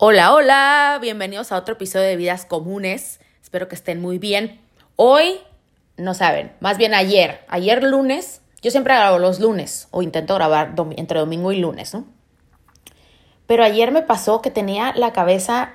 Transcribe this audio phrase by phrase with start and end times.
[0.00, 3.18] Hola, hola, bienvenidos a otro episodio de Vidas Comunes.
[3.42, 4.60] Espero que estén muy bien.
[4.94, 5.40] Hoy,
[5.96, 10.72] no saben, más bien ayer, ayer lunes, yo siempre grabo los lunes o intento grabar
[10.96, 12.04] entre domingo y lunes, ¿no?
[13.48, 15.74] Pero ayer me pasó que tenía la cabeza,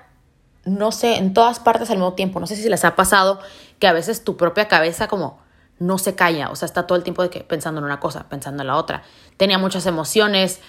[0.64, 2.40] no sé, en todas partes al mismo tiempo.
[2.40, 3.42] No sé si les ha pasado
[3.78, 5.44] que a veces tu propia cabeza como
[5.80, 8.30] no se calla, o sea, está todo el tiempo de que pensando en una cosa,
[8.30, 9.04] pensando en la otra.
[9.36, 10.62] Tenía muchas emociones,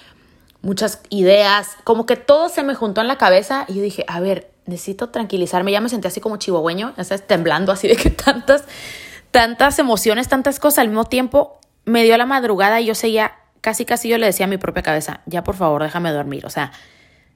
[0.64, 4.18] muchas ideas, como que todo se me juntó en la cabeza y yo dije, a
[4.20, 8.10] ver, necesito tranquilizarme, ya me sentí así como chihuahueño, ya sabes, temblando así de que
[8.10, 8.64] tantas,
[9.30, 13.84] tantas emociones, tantas cosas al mismo tiempo, me dio la madrugada y yo seguía, casi
[13.84, 16.72] casi yo le decía a mi propia cabeza, ya por favor, déjame dormir, o sea,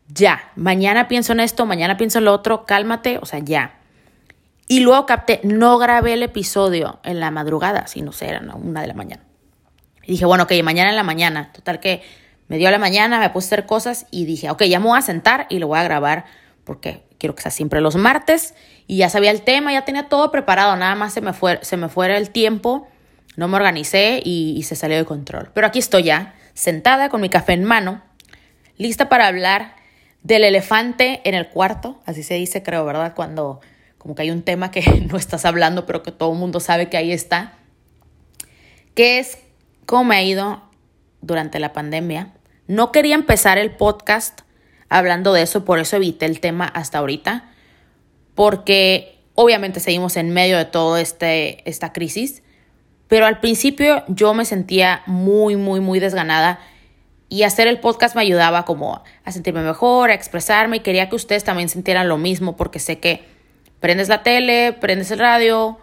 [0.08, 3.74] ya, mañana pienso en esto, mañana pienso en lo otro, cálmate, o sea, ya.
[4.66, 8.80] Y luego capté, no grabé el episodio en la madrugada, si no sé, era una
[8.80, 9.22] de la mañana.
[10.02, 12.02] Y dije, bueno, ok, mañana en la mañana, total que
[12.48, 14.98] me dio la mañana, me puse a hacer cosas y dije, ok, ya me voy
[14.98, 16.25] a sentar y lo voy a grabar
[16.65, 18.55] porque quiero que sea siempre los martes.
[18.87, 21.77] Y ya sabía el tema, ya tenía todo preparado, nada más se me, fue, se
[21.77, 22.89] me fuera el tiempo,
[23.37, 25.50] no me organicé y, se salió de control.
[25.53, 28.03] Pero aquí estoy ya, sentada con mi café en mano,
[28.78, 29.77] lista para hablar
[30.22, 33.15] del elefante en el cuarto, así se dice, creo, ¿verdad?
[33.15, 33.61] Cuando
[33.98, 36.89] como que hay un tema que no estás hablando, pero que todo el mundo sabe
[36.89, 37.55] que ahí está,
[38.94, 39.39] que es
[39.87, 40.62] cómo me ha ido
[41.20, 42.33] durante la pandemia,
[42.69, 44.42] no quería empezar el podcast
[44.88, 47.50] hablando de eso, por eso evité el tema hasta ahorita,
[48.34, 52.42] porque obviamente seguimos en medio de toda este, esta crisis,
[53.08, 56.60] pero al principio yo me sentía muy, muy, muy desganada
[57.30, 61.16] y hacer el podcast me ayudaba como a sentirme mejor, a expresarme y quería que
[61.16, 63.25] ustedes también sintieran lo mismo porque sé que
[63.80, 65.78] prendes la tele, prendes el radio,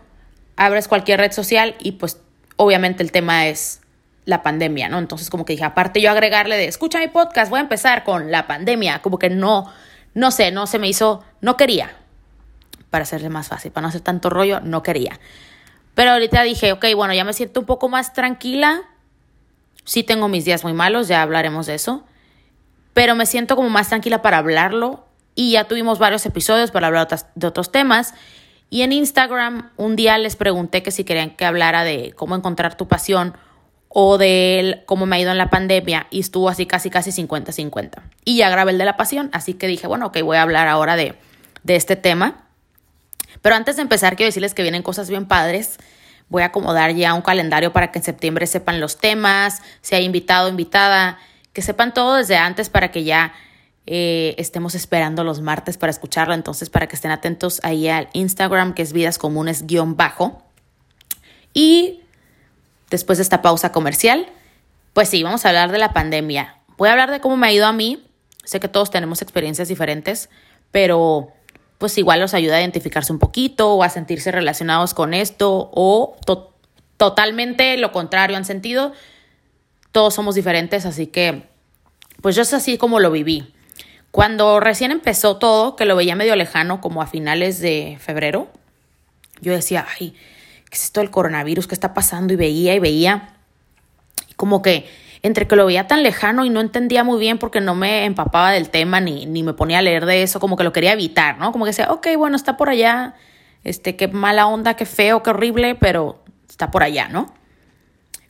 [0.55, 2.19] abres cualquier red social y pues
[2.57, 3.81] obviamente el tema es
[4.25, 4.97] la pandemia, ¿no?
[4.97, 8.31] Entonces como que dije, aparte yo agregarle de, escucha mi podcast, voy a empezar con
[8.31, 9.71] la pandemia, como que no,
[10.13, 11.95] no sé, no se me hizo, no quería,
[12.89, 15.19] para hacerle más fácil, para no hacer tanto rollo, no quería.
[15.93, 18.81] Pero ahorita dije, ok, bueno, ya me siento un poco más tranquila,
[19.85, 22.03] sí tengo mis días muy malos, ya hablaremos de eso,
[22.93, 25.05] pero me siento como más tranquila para hablarlo
[25.35, 28.13] y ya tuvimos varios episodios para hablar de otros temas.
[28.69, 32.75] Y en Instagram un día les pregunté que si querían que hablara de cómo encontrar
[32.75, 33.37] tu pasión
[33.97, 38.01] o de cómo me ha ido en la pandemia y estuvo así casi casi 50-50.
[38.25, 40.67] Y ya grabé el de la pasión, así que dije, bueno, ok, voy a hablar
[40.67, 41.15] ahora de,
[41.63, 42.43] de este tema.
[43.41, 45.77] Pero antes de empezar, quiero decirles que vienen cosas bien padres.
[46.27, 50.03] Voy a acomodar ya un calendario para que en septiembre sepan los temas, si hay
[50.03, 51.17] invitado, invitada,
[51.53, 53.31] que sepan todo desde antes para que ya
[53.85, 56.33] eh, estemos esperando los martes para escucharlo.
[56.33, 60.43] Entonces, para que estén atentos ahí al Instagram, que es vidas comunes guion bajo.
[61.53, 62.01] Y
[62.95, 64.27] después de esta pausa comercial,
[64.93, 66.55] pues sí, vamos a hablar de la pandemia.
[66.77, 68.01] Voy a hablar de cómo me ha ido a mí.
[68.45, 70.29] Sé que todos tenemos experiencias diferentes,
[70.71, 71.33] pero
[71.77, 76.15] pues igual los ayuda a identificarse un poquito o a sentirse relacionados con esto o
[76.95, 78.93] totalmente lo contrario han sentido.
[79.91, 81.43] Todos somos diferentes, así que
[82.21, 83.53] pues yo es así como lo viví.
[84.11, 88.47] Cuando recién empezó todo, que lo veía medio lejano, como a finales de febrero,
[89.41, 90.15] yo decía, ay,
[90.75, 91.67] ¿qué es esto del coronavirus?
[91.67, 92.33] ¿Qué está pasando?
[92.33, 93.29] Y veía y veía.
[94.35, 94.85] Como que
[95.21, 98.51] entre que lo veía tan lejano y no entendía muy bien porque no me empapaba
[98.51, 101.37] del tema ni, ni me ponía a leer de eso, como que lo quería evitar,
[101.37, 101.53] ¿no?
[101.53, 103.15] Como que decía, ok, bueno, está por allá,
[103.63, 107.33] este, qué mala onda, qué feo, qué horrible, pero está por allá, ¿no?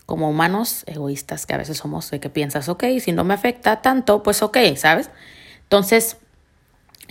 [0.06, 3.82] Como humanos egoístas que a veces somos, de que piensas, ok, si no me afecta
[3.82, 5.10] tanto, pues ok, ¿sabes?
[5.64, 6.18] Entonces,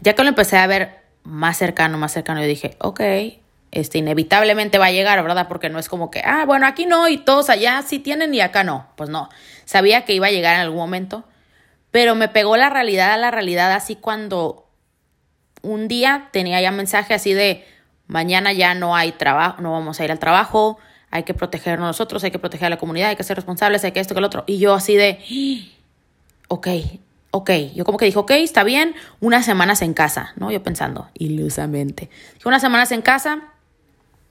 [0.00, 3.00] ya que lo empecé a ver más cercano, más cercano, yo dije, ok,
[3.74, 5.48] este, inevitablemente va a llegar, ¿verdad?
[5.48, 8.40] Porque no es como que, ah, bueno, aquí no y todos allá sí tienen y
[8.40, 8.86] acá no.
[8.96, 9.28] Pues no,
[9.64, 11.24] sabía que iba a llegar en algún momento,
[11.90, 14.68] pero me pegó la realidad a la realidad así cuando
[15.62, 17.66] un día tenía ya mensaje así de,
[18.06, 20.78] mañana ya no hay trabajo, no vamos a ir al trabajo,
[21.10, 23.90] hay que protegernos nosotros, hay que proteger a la comunidad, hay que ser responsables, hay
[23.90, 24.44] que esto, que el otro.
[24.46, 25.18] Y yo así de,
[26.46, 26.68] ok,
[27.32, 30.52] ok, yo como que dije, ok, está bien, unas semanas en casa, ¿no?
[30.52, 32.08] Yo pensando, ilusamente.
[32.44, 33.53] Unas semanas en casa,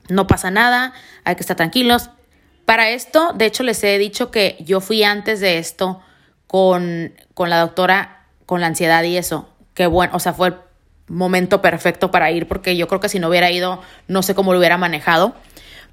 [0.09, 2.09] no pasa nada, hay que estar tranquilos.
[2.65, 6.01] Para esto, de hecho, les he dicho que yo fui antes de esto
[6.47, 9.49] con, con la doctora con la ansiedad y eso.
[9.73, 10.55] Que bueno, o sea, fue el
[11.07, 14.53] momento perfecto para ir porque yo creo que si no hubiera ido, no sé cómo
[14.53, 15.35] lo hubiera manejado.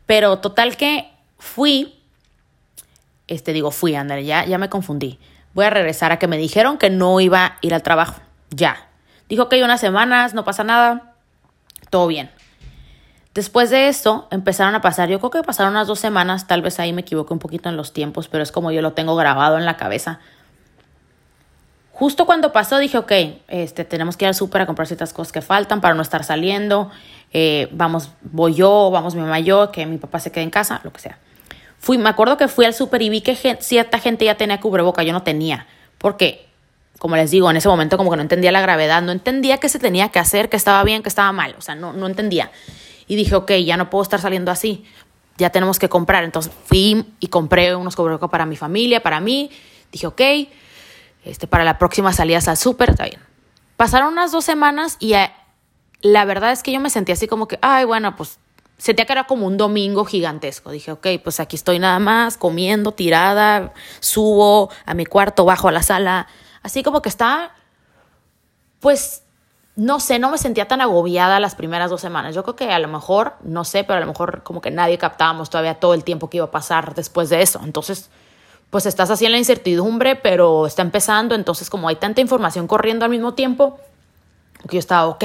[0.07, 2.01] Pero total que fui,
[3.29, 5.19] este digo, fui, André, ya, ya me confundí.
[5.55, 8.21] Voy a regresar a que me dijeron que no iba a ir al trabajo.
[8.51, 8.89] Ya.
[9.29, 11.15] Dijo que hay unas semanas, no pasa nada,
[11.91, 12.31] todo bien.
[13.41, 16.79] Después de esto empezaron a pasar, yo creo que pasaron unas dos semanas, tal vez
[16.79, 19.57] ahí me equivoqué un poquito en los tiempos, pero es como yo lo tengo grabado
[19.57, 20.21] en la cabeza.
[21.93, 23.13] justo cuando pasó dije, ok,
[23.49, 26.23] este, tenemos que ir al súper a comprar ciertas cosas que faltan para no estar
[26.23, 26.91] saliendo.
[27.33, 30.51] Eh, vamos, voy yo, vamos mi mamá y yo, que mi papá se quede en
[30.51, 31.17] casa, lo que sea.
[31.79, 35.03] Fui, me acuerdo que fui al súper y vi que cierta gente ya tenía cubreboca,
[35.03, 35.67] yo no tenía.
[35.97, 36.47] Porque,
[36.99, 39.71] como les digo, en ese momento como que no entendía la gravedad, no entendía qué
[39.71, 42.51] se tenía que hacer, que estaba bien, que estaba mal, o sea, no, no entendía.
[43.11, 44.85] Y dije, ok, ya no puedo estar saliendo así,
[45.37, 46.23] ya tenemos que comprar.
[46.23, 49.51] Entonces fui y compré unos cubrebocas para mi familia, para mí.
[49.91, 50.21] Dije, ok,
[51.25, 53.21] este, para la próxima salida al súper, está bien.
[53.77, 55.33] Pasaron unas dos semanas y eh,
[56.03, 58.39] la verdad es que yo me sentí así como que, ay, bueno, pues
[58.79, 60.71] sentía que era como un domingo gigantesco.
[60.71, 65.73] Dije, ok, pues aquí estoy nada más, comiendo, tirada, subo a mi cuarto, bajo a
[65.73, 66.29] la sala.
[66.63, 67.57] Así como que está,
[68.79, 69.25] pues,
[69.77, 72.35] no sé, no me sentía tan agobiada las primeras dos semanas.
[72.35, 74.99] Yo creo que a lo mejor, no sé, pero a lo mejor como que nadie
[74.99, 77.61] captábamos todavía todo el tiempo que iba a pasar después de eso.
[77.65, 78.11] Entonces,
[78.71, 81.35] pues estás así en la incertidumbre, pero está empezando.
[81.35, 83.79] Entonces, como hay tanta información corriendo al mismo tiempo,
[84.69, 85.25] que yo estaba, ok,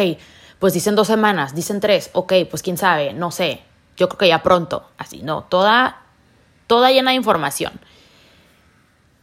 [0.59, 3.61] pues dicen dos semanas, dicen tres, ok, pues quién sabe, no sé,
[3.97, 6.01] yo creo que ya pronto, así, no, toda,
[6.67, 7.73] toda llena de información.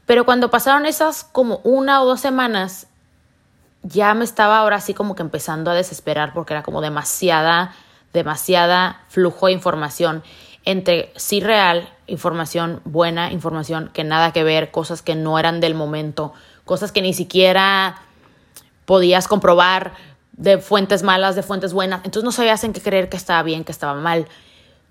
[0.06, 2.86] Pero cuando pasaron esas como una o dos semanas,
[3.82, 7.74] ya me estaba ahora así como que empezando a desesperar porque era como demasiada,
[8.12, 10.22] demasiada flujo de información
[10.64, 15.74] entre sí real, información buena, información que nada que ver, cosas que no eran del
[15.74, 16.32] momento,
[16.64, 17.96] cosas que ni siquiera
[18.84, 19.92] podías comprobar,
[20.32, 22.00] de fuentes malas, de fuentes buenas.
[22.04, 24.26] Entonces no sabías en qué creer que estaba bien, que estaba mal.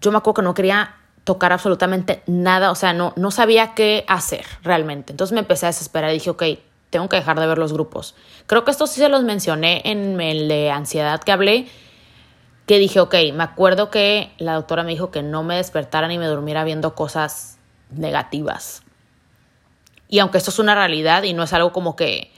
[0.01, 4.05] Yo me acuerdo que no quería tocar absolutamente nada, o sea, no, no sabía qué
[4.07, 5.13] hacer realmente.
[5.13, 6.43] Entonces me empecé a desesperar y dije, ok,
[6.91, 8.13] tengo que dejar de ver los grupos.
[8.45, 11.67] Creo que esto sí se los mencioné en el de ansiedad que hablé,
[12.67, 16.19] que dije, ok, me acuerdo que la doctora me dijo que no me despertara ni
[16.19, 17.57] me durmiera viendo cosas
[17.89, 18.83] negativas.
[20.09, 22.31] Y aunque esto es una realidad y no es algo como que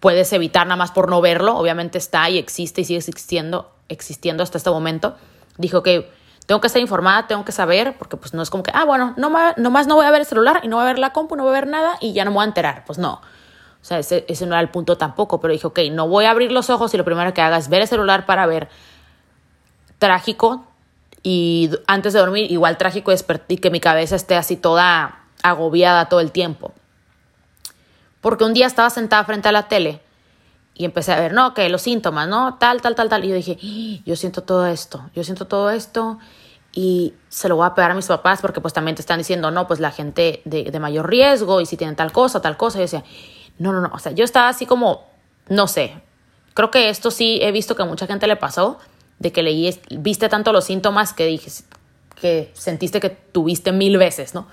[0.00, 4.42] puedes evitar nada más por no verlo, obviamente está y existe y sigue existiendo, existiendo
[4.42, 5.14] hasta este momento.
[5.58, 6.10] Dijo que
[6.46, 9.12] tengo que estar informada, tengo que saber, porque pues no es como que, ah, bueno,
[9.18, 11.36] no más no voy a ver el celular y no voy a ver la compu,
[11.36, 12.84] no voy a ver nada y ya no me voy a enterar.
[12.86, 13.20] Pues no.
[13.80, 16.30] O sea, ese, ese no era el punto tampoco, pero dije, ok, no voy a
[16.30, 18.68] abrir los ojos y lo primero que haga es ver el celular para ver
[19.98, 20.64] trágico
[21.22, 23.12] y antes de dormir igual trágico
[23.48, 26.72] y que mi cabeza esté así toda agobiada todo el tiempo.
[28.20, 30.00] Porque un día estaba sentada frente a la tele
[30.74, 32.56] y empecé a ver, no, que los síntomas, ¿no?
[32.58, 33.24] Tal, tal, tal, tal.
[33.24, 34.02] Y yo dije, ¡Ah!
[34.04, 36.18] yo siento todo esto, yo siento todo esto
[36.72, 39.50] y se lo voy a pegar a mis papás porque pues también te están diciendo,
[39.50, 42.78] no, pues la gente de, de mayor riesgo y si tienen tal cosa, tal cosa.
[42.78, 43.04] Y yo decía,
[43.60, 45.06] no, no, no, o sea, yo estaba así como,
[45.50, 46.00] no sé,
[46.54, 48.78] creo que esto sí he visto que a mucha gente le pasó,
[49.18, 51.50] de que leí, viste tanto los síntomas que dije,
[52.18, 54.48] que sentiste que tuviste mil veces, ¿no?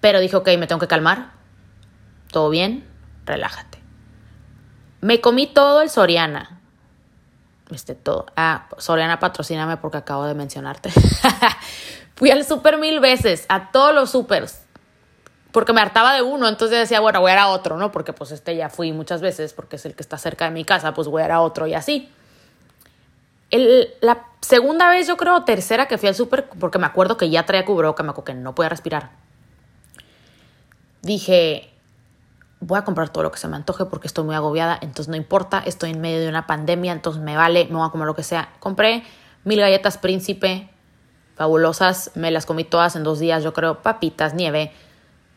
[0.00, 1.32] Pero dije, ok, me tengo que calmar,
[2.30, 2.88] todo bien,
[3.26, 3.78] relájate.
[5.02, 6.60] Me comí todo el Soriana.
[7.70, 8.24] Este todo.
[8.36, 10.90] Ah, Soriana, patrocíname porque acabo de mencionarte.
[12.14, 14.65] Fui al super mil veces, a todos los supers.
[15.56, 17.90] Porque me hartaba de uno, entonces decía, bueno, voy a ir a otro, ¿no?
[17.90, 20.66] Porque pues este ya fui muchas veces, porque es el que está cerca de mi
[20.66, 22.12] casa, pues voy a ir a otro y así.
[24.02, 27.46] La segunda vez, yo creo, tercera que fui al súper, porque me acuerdo que ya
[27.46, 29.12] traía cubrebocas, me acuerdo que no podía respirar.
[31.00, 31.70] Dije,
[32.60, 35.16] voy a comprar todo lo que se me antoje porque estoy muy agobiada, entonces no
[35.16, 38.14] importa, estoy en medio de una pandemia, entonces me vale, me voy a comer lo
[38.14, 38.50] que sea.
[38.60, 39.04] Compré
[39.44, 40.68] mil galletas príncipe,
[41.34, 44.74] fabulosas, me las comí todas en dos días, yo creo, papitas, nieve,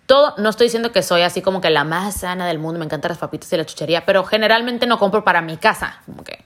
[0.10, 2.86] todo, no estoy diciendo que soy así como que la más sana del mundo, me
[2.86, 6.44] encantan las papitas y la chuchería, pero generalmente no compro para mi casa, como que,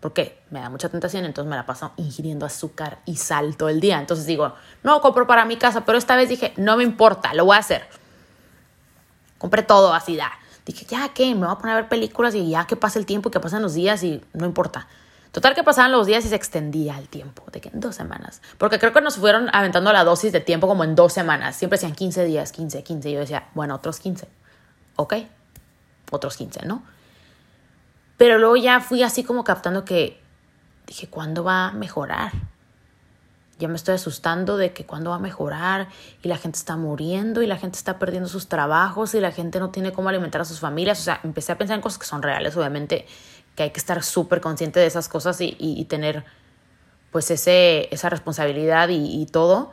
[0.00, 3.80] porque me da mucha tentación, entonces me la paso ingiriendo azúcar y sal todo el
[3.80, 7.32] día, entonces digo, no compro para mi casa, pero esta vez dije, no me importa,
[7.32, 7.88] lo voy a hacer.
[9.38, 10.32] Compré todo así, da.
[10.66, 11.34] Dije, ya, ¿qué?
[11.34, 13.40] Me voy a poner a ver películas y ya que pasa el tiempo y que
[13.40, 14.88] pasan los días y no importa.
[15.36, 18.40] Total que pasaban los días y se extendía el tiempo, de que en dos semanas.
[18.56, 21.56] Porque creo que nos fueron aventando la dosis de tiempo como en dos semanas.
[21.56, 23.10] Siempre decían 15 días, 15, 15.
[23.10, 24.26] Y yo decía, bueno, otros 15.
[24.96, 25.16] Ok,
[26.10, 26.82] otros 15, ¿no?
[28.16, 30.18] Pero luego ya fui así como captando que
[30.86, 32.32] dije, ¿cuándo va a mejorar?
[33.58, 35.88] ya me estoy asustando de que cuándo va a mejorar
[36.22, 39.58] y la gente está muriendo y la gente está perdiendo sus trabajos y la gente
[39.60, 41.00] no tiene cómo alimentar a sus familias.
[41.00, 43.06] O sea, empecé a pensar en cosas que son reales, obviamente,
[43.56, 46.24] que hay que estar súper consciente de esas cosas y, tener
[47.10, 49.72] pues ese, esa responsabilidad y, y todo.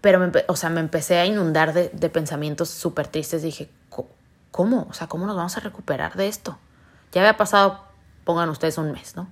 [0.00, 3.42] Pero, me, o sea, me empecé a inundar de, de pensamientos súper tristes.
[3.42, 3.68] Dije,
[4.50, 4.86] ¿cómo?
[4.90, 6.58] O sea, ¿cómo nos vamos a recuperar de esto?
[7.12, 7.84] Ya había pasado,
[8.24, 9.28] pongan ustedes un mes, ¿no?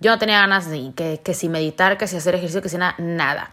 [0.00, 2.76] Yo no tenía ganas de que, que si meditar, que si hacer ejercicio, que si
[2.76, 3.52] nada, nada.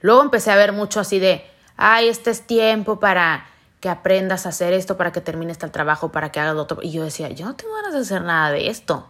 [0.00, 1.44] Luego empecé a ver mucho así de
[1.76, 3.46] ay, este es tiempo para
[3.80, 6.78] que aprendas a hacer esto, para que termines tal trabajo, para que hagas otro.
[6.82, 9.08] Y yo decía, yo no tengo ganas de hacer nada de esto.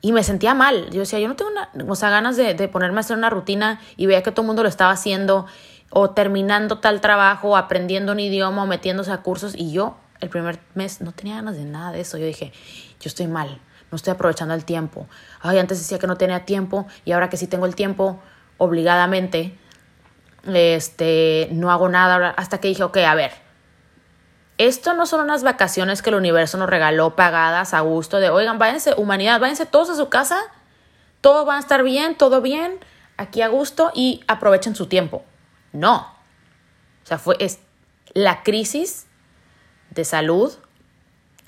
[0.00, 0.90] Y me sentía mal.
[0.90, 4.22] Yo decía, yo no tengo una, ganas de ponerme a hacer una rutina y veía
[4.22, 5.46] que todo el mundo lo estaba haciendo
[5.90, 9.54] o terminando tal trabajo, o aprendiendo un idioma, o metiéndose a cursos.
[9.56, 12.18] Y yo el primer mes no tenía ganas de nada de eso.
[12.18, 12.52] Yo dije,
[13.00, 15.06] yo estoy mal, no estoy aprovechando el tiempo.
[15.40, 18.20] Ay, antes decía que no tenía tiempo y ahora que sí tengo el tiempo,
[18.58, 19.58] obligadamente,
[20.44, 22.30] este, no hago nada.
[22.30, 23.32] Hasta que dije, ok, a ver,
[24.58, 28.58] esto no son unas vacaciones que el universo nos regaló pagadas a gusto de, oigan,
[28.58, 30.40] váyanse, humanidad, váyanse todos a su casa,
[31.20, 32.78] todo va a estar bien, todo bien,
[33.16, 35.24] aquí a gusto y aprovechen su tiempo.
[35.72, 35.96] No.
[37.04, 37.58] O sea, fue es,
[38.14, 39.06] la crisis
[39.90, 40.52] de salud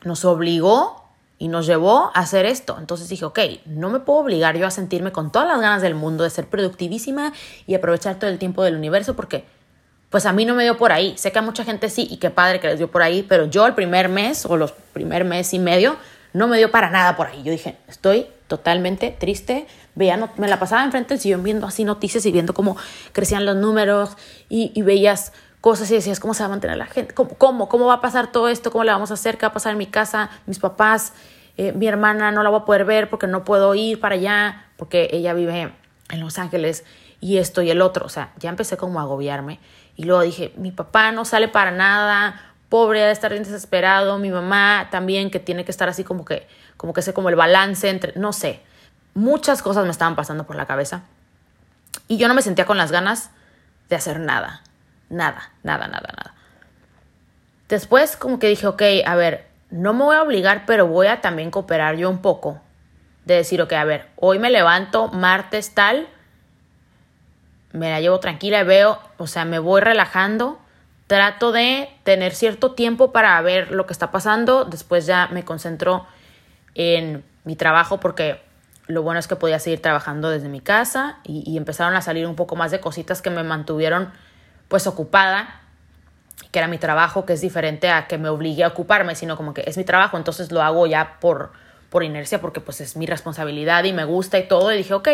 [0.04, 1.08] nos obligó
[1.38, 2.76] y nos llevó a hacer esto.
[2.78, 5.95] Entonces dije, ok, no me puedo obligar yo a sentirme con todas las ganas del
[5.95, 7.33] mundo de ser productivísima
[7.66, 9.45] y aprovechar todo el tiempo del universo porque
[10.11, 11.14] pues a mí no me dio por ahí.
[11.16, 13.45] Sé que a mucha gente sí y qué padre que les dio por ahí, pero
[13.45, 15.97] yo el primer mes o los primer mes y medio
[16.33, 17.42] no me dio para nada por ahí.
[17.42, 19.66] Yo dije, estoy totalmente triste.
[19.95, 22.76] Veía, me la pasaba enfrente del sillón viendo así noticias y viendo cómo
[23.12, 24.16] crecían los números
[24.49, 27.15] y, y veías cosas y decías, ¿cómo se va a mantener la gente?
[27.15, 27.87] ¿Cómo, ¿Cómo, cómo?
[27.87, 28.71] va a pasar todo esto?
[28.71, 29.38] ¿Cómo le vamos a hacer?
[29.38, 30.31] ¿Qué va a pasar en mi casa?
[30.47, 31.12] Mis papás,
[31.57, 34.67] eh, mi hermana no la voy a poder ver porque no puedo ir para allá,
[34.77, 35.73] porque ella vive
[36.11, 36.85] en Los Ángeles
[37.21, 38.07] y esto y el otro.
[38.07, 39.59] O sea, ya empecé como a agobiarme.
[39.97, 44.31] Y luego dije, mi papá no sale para nada, pobre, de estar bien desesperado, mi
[44.31, 46.47] mamá también que tiene que estar así como que,
[46.77, 48.61] como que sé, como el balance entre, no sé,
[49.15, 51.03] muchas cosas me estaban pasando por la cabeza.
[52.07, 53.31] Y yo no me sentía con las ganas
[53.88, 54.62] de hacer nada.
[55.11, 56.35] Nada, nada, nada, nada.
[57.69, 61.21] Después como que dije, ok, a ver, no me voy a obligar, pero voy a
[61.21, 62.61] también cooperar yo un poco.
[63.25, 66.09] De decir, ok, a ver, hoy me levanto, martes tal,
[67.73, 70.59] me la llevo tranquila veo, o sea, me voy relajando,
[71.07, 76.07] trato de tener cierto tiempo para ver lo que está pasando, después ya me concentro
[76.75, 78.41] en mi trabajo porque
[78.87, 82.27] lo bueno es que podía seguir trabajando desde mi casa y, y empezaron a salir
[82.27, 84.11] un poco más de cositas que me mantuvieron
[84.68, 85.62] pues ocupada,
[86.52, 89.54] que era mi trabajo, que es diferente a que me obligue a ocuparme, sino como
[89.54, 91.52] que es mi trabajo, entonces lo hago ya por,
[91.90, 95.08] por inercia, porque pues es mi responsabilidad y me gusta y todo, y dije, ok,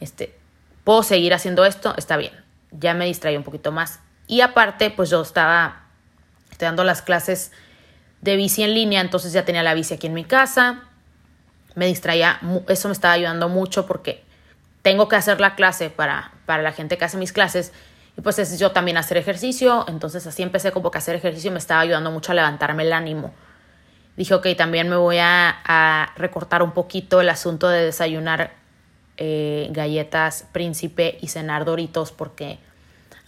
[0.00, 0.36] este,
[0.84, 2.32] puedo seguir haciendo esto, está bien,
[2.70, 4.00] ya me distraí un poquito más.
[4.26, 5.88] Y aparte, pues yo estaba
[6.50, 7.52] estoy dando las clases
[8.20, 10.82] de bici en línea, entonces ya tenía la bici aquí en mi casa,
[11.76, 14.24] me distraía, eso me estaba ayudando mucho porque
[14.82, 17.72] tengo que hacer la clase para, para la gente que hace mis clases
[18.18, 21.52] y pues es yo también hacer ejercicio, entonces así empecé como que hacer ejercicio y
[21.52, 23.32] me estaba ayudando mucho a levantarme el ánimo.
[24.16, 28.50] Dije, ok, también me voy a, recortar un poquito el asunto de desayunar
[29.18, 32.58] eh, galletas príncipe y cenar doritos porque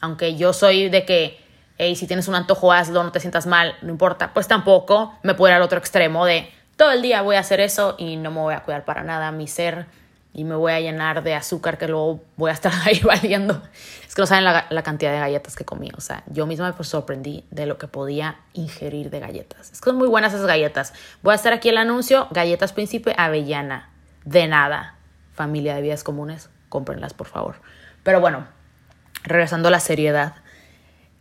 [0.01, 1.41] aunque yo soy de que,
[1.79, 5.35] hey, si tienes un antojo hazlo, no te sientas mal, no importa, pues tampoco me
[5.35, 8.33] puedo ir al otro extremo de todo el día voy a hacer eso y no
[8.33, 9.87] me voy a cuidar para nada mi ser
[10.33, 13.63] y me voy a llenar de azúcar que luego voy a estar ahí valiendo.
[14.07, 15.91] Es que no saben la, cantidad de galletas que comí.
[15.97, 19.71] O sea, yo misma me sorprendí de lo que podía ingerir de galletas.
[19.73, 20.93] Es que son muy buenas esas galletas.
[21.23, 22.29] Voy a hacer aquí el anuncio.
[22.31, 23.91] Galletas Príncipe Avellana.
[24.25, 24.97] De nada.
[25.33, 26.49] Familia de vidas comunes.
[26.69, 27.57] Cómprenlas, por favor.
[28.03, 28.47] Pero bueno,
[29.23, 30.35] regresando a la seriedad.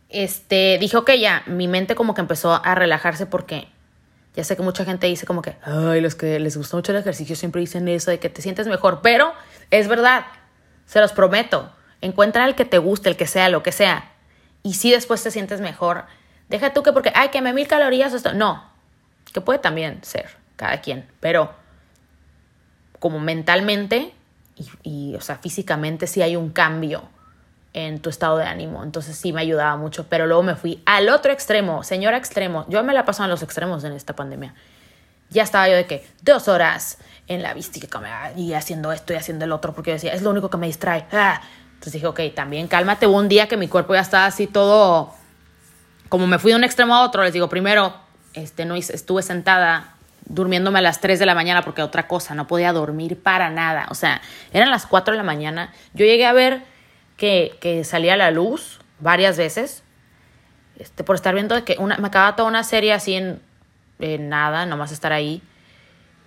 [0.08, 3.68] Este, dijo que ya, mi mente como que empezó a relajarse porque
[4.34, 6.98] ya sé que mucha gente dice como que, ay, los que les gusta mucho el
[6.98, 9.32] ejercicio siempre dicen eso de que te sientes mejor, pero
[9.70, 10.26] es verdad,
[10.86, 11.72] se los prometo.
[12.00, 14.12] Encuentra el que te guste, el que sea, lo que sea.
[14.62, 16.04] Y si después te sientes mejor,
[16.48, 18.32] deja tú que porque, ay, que me mil calorías, esto.
[18.32, 18.64] No,
[19.32, 21.52] que puede también ser, cada quien, pero
[22.98, 24.12] como mentalmente
[24.56, 27.08] y, y o sea, físicamente sí hay un cambio
[27.72, 28.82] en tu estado de ánimo.
[28.82, 32.66] Entonces sí me ayudaba mucho, pero luego me fui al otro extremo, señora extremo.
[32.68, 34.54] Yo me la paso en los extremos en esta pandemia.
[35.30, 36.98] Ya estaba yo de que dos horas
[37.28, 37.78] en la vista
[38.36, 40.66] y haciendo esto y haciendo el otro, porque yo decía, es lo único que me
[40.66, 41.06] distrae.
[41.12, 41.40] Ah.
[41.74, 43.06] Entonces dije, ok, también cálmate.
[43.06, 45.14] un día que mi cuerpo ya estaba así todo,
[46.08, 47.94] como me fui de un extremo a otro, les digo, primero,
[48.34, 49.94] este, no estuve sentada
[50.26, 53.86] durmiéndome a las 3 de la mañana porque otra cosa, no podía dormir para nada.
[53.90, 54.20] O sea,
[54.52, 55.72] eran las 4 de la mañana.
[55.94, 56.62] Yo llegué a ver
[57.20, 59.82] que, salía a la luz varias veces,
[60.78, 63.40] este, por estar viendo que una, me acababa toda una serie así en,
[64.28, 65.42] nada, nomás estar ahí.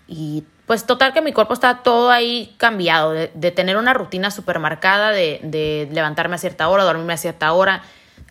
[0.07, 4.59] Y pues total que mi cuerpo estaba todo ahí cambiado, de, tener una rutina súper
[4.59, 7.81] marcada, de, de, levantarme a cierta hora, dormirme a cierta hora,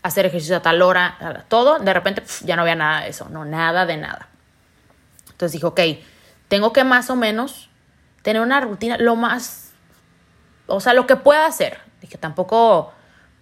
[0.02, 3.44] hacer ejercicio a tal hora, todo, de repente ya no había nada de eso, no,
[3.44, 4.28] nada de nada.
[5.30, 5.80] Entonces dije, ok,
[6.46, 7.70] tengo que más o menos
[8.22, 9.72] tener una rutina lo más,
[10.68, 11.91] o sea, lo que pueda hacer.
[12.02, 12.92] Dije, tampoco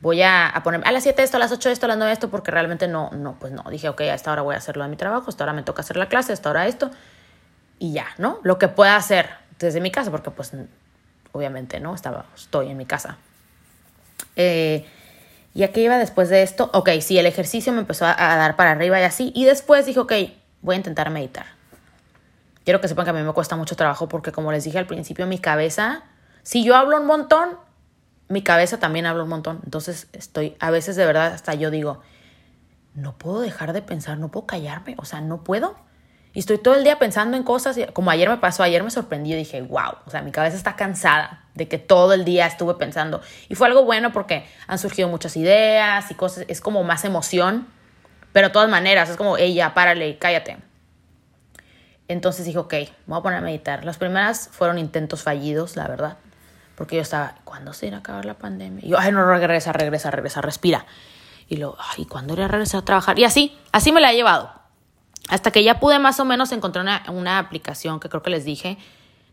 [0.01, 2.13] voy a, a poner a las 7 esto, a las 8 esto, a las 9
[2.13, 3.65] esto, porque realmente no, no, pues no.
[3.71, 5.53] Dije, ok, a esta hora voy a hacer lo de mi trabajo, a esta hora
[5.53, 6.91] me toca hacer la clase, a esta hora esto,
[7.79, 8.39] y ya, ¿no?
[8.43, 10.53] Lo que pueda hacer desde mi casa, porque pues
[11.33, 11.95] obviamente, ¿no?
[11.95, 13.17] Estaba, estoy en mi casa.
[14.37, 14.87] Eh,
[15.55, 16.71] ¿Y a qué iba después de esto?
[16.73, 19.33] Ok, sí, el ejercicio me empezó a, a, dar para arriba y así.
[19.35, 20.13] Y después dije, ok,
[20.63, 21.47] voy a intentar meditar.
[22.65, 24.87] Quiero que sepan que a mí me cuesta mucho trabajo porque, como les dije al
[24.87, 26.03] principio, mi cabeza,
[26.43, 27.57] si yo hablo un montón,
[28.31, 29.61] mi cabeza también habla un montón.
[29.65, 32.01] Entonces estoy, a veces de verdad, hasta yo digo,
[32.95, 35.77] no puedo dejar de pensar, no puedo callarme, o sea, no puedo.
[36.33, 39.33] Y estoy todo el día pensando en cosas, como ayer me pasó, ayer me sorprendí
[39.33, 42.75] y dije, wow, o sea, mi cabeza está cansada de que todo el día estuve
[42.75, 43.21] pensando.
[43.49, 47.67] Y fue algo bueno porque han surgido muchas ideas y cosas, es como más emoción,
[48.33, 50.59] pero de todas maneras, es como, ella, párale, cállate.
[52.07, 53.85] Entonces dije, ok, me voy a poner a meditar.
[53.85, 56.19] Las primeras fueron intentos fallidos, la verdad,
[56.81, 58.83] porque yo estaba, ¿cuándo se irá a acabar la pandemia?
[58.83, 60.87] Y yo, ay, no, regresa, regresa, regresa, respira.
[61.47, 63.19] Y luego, ay, ¿cuándo iré a regresar a trabajar?
[63.19, 64.51] Y así, así me la he llevado
[65.29, 68.47] hasta que ya pude más o menos encontrar una, una aplicación que creo que les
[68.47, 68.79] dije,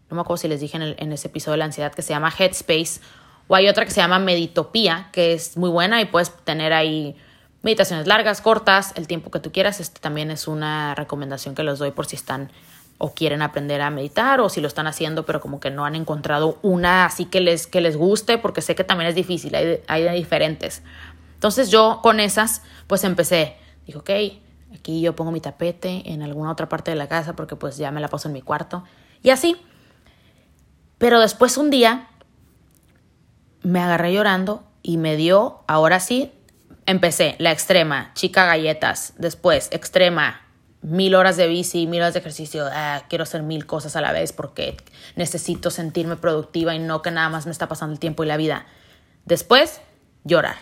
[0.09, 2.01] no me acuerdo si les dije en, el, en ese episodio de la ansiedad, que
[2.01, 2.99] se llama Headspace,
[3.47, 7.15] o hay otra que se llama Meditopía, que es muy buena y puedes tener ahí
[7.61, 9.79] meditaciones largas, cortas, el tiempo que tú quieras.
[9.79, 12.51] Este también es una recomendación que les doy por si están
[12.97, 15.95] o quieren aprender a meditar o si lo están haciendo pero como que no han
[15.95, 19.81] encontrado una así que les, que les guste porque sé que también es difícil, hay,
[19.87, 20.83] hay de diferentes.
[21.35, 24.09] Entonces yo con esas pues empecé, dijo, ok,
[24.73, 27.91] Aquí yo pongo mi tapete en alguna otra parte de la casa porque pues ya
[27.91, 28.83] me la paso en mi cuarto.
[29.23, 29.55] Y así.
[30.97, 32.09] Pero después un día
[33.61, 36.31] me agarré llorando y me dio, ahora sí,
[36.85, 40.41] empecé la extrema, chica galletas, después extrema,
[40.81, 44.11] mil horas de bici, mil horas de ejercicio, ah, quiero hacer mil cosas a la
[44.11, 44.77] vez porque
[45.15, 48.37] necesito sentirme productiva y no que nada más me está pasando el tiempo y la
[48.37, 48.65] vida.
[49.25, 49.81] Después,
[50.23, 50.55] llorar.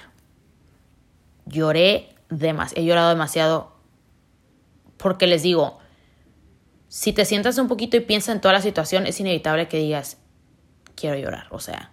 [1.45, 3.75] Lloré demasiado, he llorado demasiado
[4.98, 5.79] porque les digo,
[6.88, 10.17] si te sientas un poquito y piensas en toda la situación, es inevitable que digas,
[10.95, 11.47] quiero llorar.
[11.51, 11.91] O sea,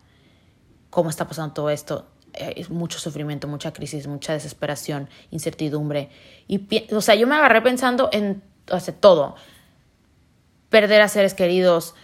[0.90, 2.06] ¿cómo está pasando todo esto?
[2.34, 6.10] Eh, es mucho sufrimiento, mucha crisis, mucha desesperación, incertidumbre.
[6.48, 9.36] Y, o sea, yo me agarré pensando en o todo.
[10.70, 11.94] Perder a seres queridos.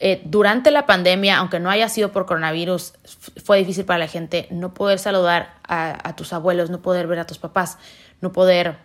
[0.00, 2.94] Eh, durante la pandemia, aunque no haya sido por coronavirus,
[3.42, 7.20] fue difícil para la gente no poder saludar a, a tus abuelos, no poder ver
[7.20, 7.78] a tus papás,
[8.20, 8.76] no poder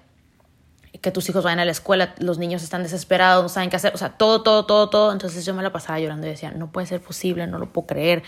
[1.02, 3.94] que tus hijos vayan a la escuela, los niños están desesperados, no saben qué hacer,
[3.94, 5.12] o sea, todo, todo, todo, todo.
[5.12, 7.88] Entonces yo me la pasaba llorando y decía, no puede ser posible, no lo puedo
[7.88, 8.24] creer,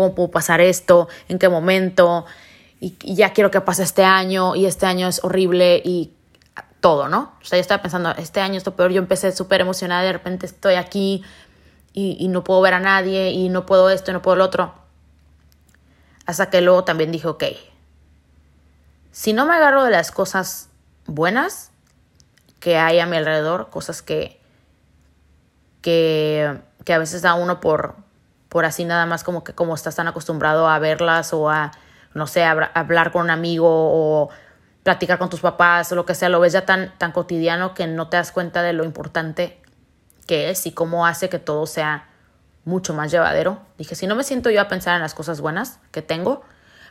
[0.00, 1.08] ¿cómo puedo pasar esto?
[1.28, 2.24] ¿En qué momento?
[2.80, 6.14] Y, ya quiero que pase este año y este año es horrible y
[6.80, 7.34] todo, ¿no?
[7.42, 10.46] O sea, yo estaba pensando, este año esto peor, yo empecé súper emocionada, de repente
[10.46, 11.22] estoy aquí
[11.92, 14.44] y, y no puedo ver a nadie y no puedo esto y no puedo lo
[14.44, 14.72] otro.
[16.24, 17.44] Hasta que luego también dije, ok,
[19.12, 20.70] si no me agarro de las cosas
[21.04, 21.72] buenas,
[22.58, 24.40] que hay a mi alrededor, cosas que,
[25.82, 27.96] que, que a veces da uno por,
[28.50, 31.70] por así nada más como que como estás tan acostumbrado a verlas o a,
[32.12, 34.28] no sé, hablar con un amigo o
[34.82, 37.86] platicar con tus papás o lo que sea, lo ves ya tan, tan cotidiano que
[37.86, 39.62] no te das cuenta de lo importante
[40.26, 42.08] que es y cómo hace que todo sea
[42.64, 43.60] mucho más llevadero.
[43.78, 46.42] Dije, si no me siento yo a pensar en las cosas buenas que tengo,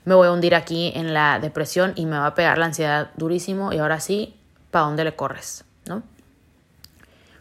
[0.06, 3.12] me voy a hundir aquí en la depresión y me va a pegar la ansiedad
[3.15, 4.39] durísimo y ahora sí
[4.72, 6.04] para dónde le corres, ¿no?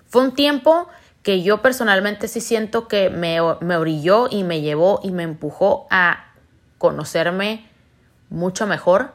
[0.09, 0.89] Fue un tiempo
[1.29, 5.87] que yo personalmente sí siento que me, me orilló y me llevó y me empujó
[5.91, 6.33] a
[6.79, 7.69] conocerme
[8.31, 9.13] mucho mejor.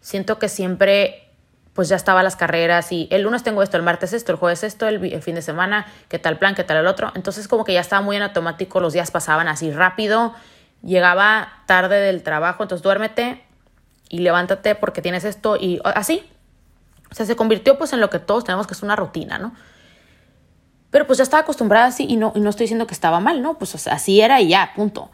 [0.00, 1.28] Siento que siempre
[1.72, 4.62] pues ya estaba las carreras y el lunes tengo esto, el martes esto, el jueves
[4.62, 7.10] esto, el, el, fin de semana, qué tal plan, qué tal el otro.
[7.16, 10.36] Entonces como que ya estaba muy en automático, los días pasaban así rápido,
[10.84, 13.44] llegaba tarde del trabajo, entonces duérmete
[14.08, 16.22] y levántate porque tienes esto y así,
[17.10, 19.52] o sea, se convirtió pues en lo que todos tenemos que es una rutina, ¿no?
[20.90, 23.42] Pero pues ya estaba acostumbrada así y no, y no estoy diciendo que estaba mal,
[23.42, 23.58] ¿no?
[23.58, 25.10] Pues así era y ya, punto.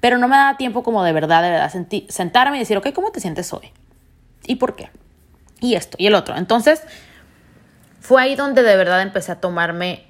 [0.00, 1.72] Pero no me daba tiempo como de verdad, de verdad,
[2.08, 3.72] sentarme y decir, ok, ¿cómo te sientes hoy?
[4.44, 4.90] ¿Y por qué?
[5.60, 6.36] Y esto y el otro.
[6.36, 6.82] Entonces,
[8.00, 10.06] fue ahí donde de verdad empecé a tomarme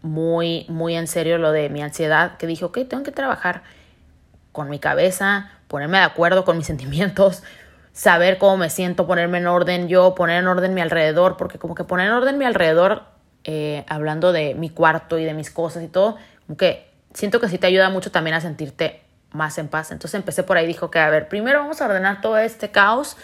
[0.00, 3.62] muy, muy en serio lo de mi ansiedad, que dije, ok, tengo que trabajar
[4.50, 7.42] con mi cabeza, ponerme de acuerdo con mis sentimientos,
[7.92, 11.74] saber cómo me siento, ponerme en orden yo, poner en orden mi alrededor, porque como
[11.74, 13.04] que poner en orden mi alrededor,
[13.44, 17.48] eh, hablando de mi cuarto y de mis cosas y todo, como que siento que
[17.48, 19.02] sí te ayuda mucho también a sentirte
[19.32, 19.90] más en paz.
[19.90, 23.16] Entonces empecé por ahí, dijo que, a ver, primero vamos a ordenar todo este caos,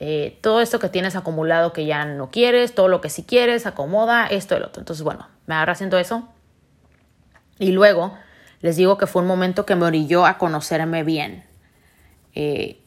[0.00, 3.66] eh, todo esto que tienes acumulado que ya no quieres, todo lo que sí quieres,
[3.66, 4.80] acomoda, esto lo otro.
[4.80, 6.28] Entonces, bueno, me agarra haciendo eso.
[7.58, 8.16] Y luego
[8.60, 11.44] les digo que fue un momento que me orilló a conocerme bien
[12.34, 12.80] eh,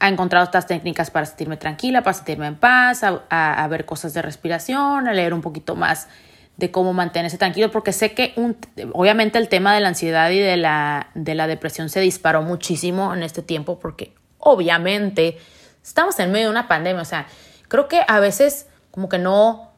[0.00, 4.22] ha encontrado estas técnicas para sentirme tranquila, para sentirme en paz, a, ver cosas de
[4.22, 6.08] respiración, a leer un poquito más
[6.56, 8.56] de cómo mantenerse tranquilo, porque sé que un,
[8.92, 13.14] obviamente el tema de la ansiedad y de la, de la depresión se disparó muchísimo
[13.14, 15.38] en este tiempo, porque obviamente
[15.82, 17.26] estamos en medio de una pandemia, o sea,
[17.68, 19.72] creo que a veces como que no,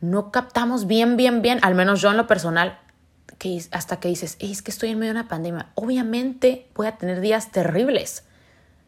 [0.00, 2.78] no captamos bien, bien, bien, al menos yo en lo personal,
[3.38, 6.92] que hasta que dices, es que estoy en medio de una pandemia, obviamente voy a
[6.96, 8.24] tener días terribles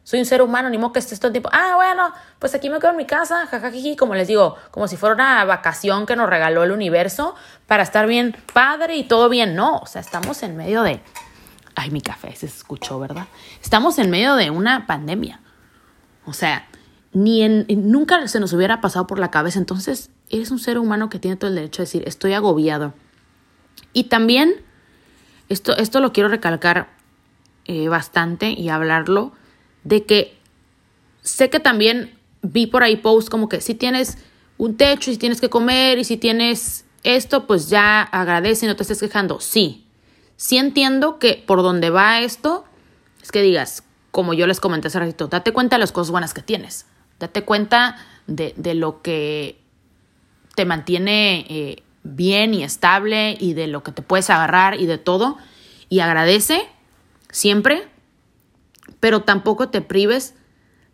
[0.05, 2.79] soy un ser humano, ni modo que estés todo el ah, bueno, pues aquí me
[2.79, 6.29] quedo en mi casa, jajajiji, como les digo, como si fuera una vacación que nos
[6.29, 7.35] regaló el universo
[7.67, 9.57] para estar bien padre y todo bien.
[9.57, 11.01] No, o sea, estamos en medio de...
[11.75, 13.27] Ay, mi café se escuchó, ¿verdad?
[13.63, 15.41] Estamos en medio de una pandemia.
[16.27, 16.69] O sea,
[17.15, 19.59] ni en, nunca se nos hubiera pasado por la cabeza.
[19.59, 22.93] Entonces, eres un ser humano que tiene todo el derecho a decir, estoy agobiado.
[23.95, 24.55] Y también,
[25.49, 26.89] esto, esto lo quiero recalcar
[27.65, 29.33] eh, bastante y hablarlo
[29.85, 30.37] de que
[31.23, 34.19] sé que también vi por ahí posts como que si tienes
[34.59, 38.69] un techo y si tienes que comer y si tienes esto, pues ya agradece y
[38.69, 39.41] no te estés quejando.
[39.41, 39.87] Sí,
[40.37, 42.65] sí entiendo que por donde va esto
[43.23, 46.35] es que digas, como yo les comenté hace ratito, date cuenta de las cosas buenas
[46.35, 46.87] que tienes.
[47.19, 49.59] Date cuenta de, lo que
[50.55, 54.99] te mantiene eh, bien y estable y de lo que te puedes agarrar y de
[54.99, 55.39] todo.
[55.89, 56.67] Y agradece
[57.31, 57.89] siempre
[59.01, 60.35] pero tampoco te prives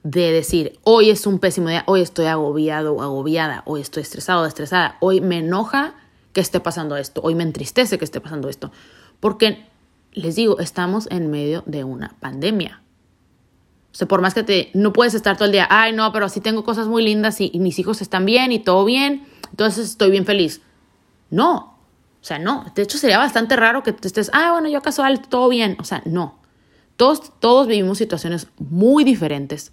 [0.02, 4.42] de decir, hoy es un pésimo día, hoy estoy agobiado o agobiada, hoy estoy estresado
[4.42, 5.94] o estresada, hoy me enoja
[6.32, 8.72] que esté pasando esto, hoy me entristece que esté pasando esto,
[9.20, 9.66] porque
[10.12, 12.82] les digo, estamos en medio de una pandemia.
[13.92, 16.28] O sea, por más que te, no puedes estar todo el día, ay, no, pero
[16.28, 19.90] sí tengo cosas muy lindas y, y mis hijos están bien y todo bien, entonces
[19.90, 20.62] estoy bien feliz.
[21.28, 21.70] No,
[22.20, 22.66] o sea, no.
[22.74, 25.76] De hecho, sería bastante raro que te estés, ah, bueno, yo casual, todo bien.
[25.80, 26.38] O sea, no.
[27.00, 29.72] Todos, vivimos situaciones muy diferentes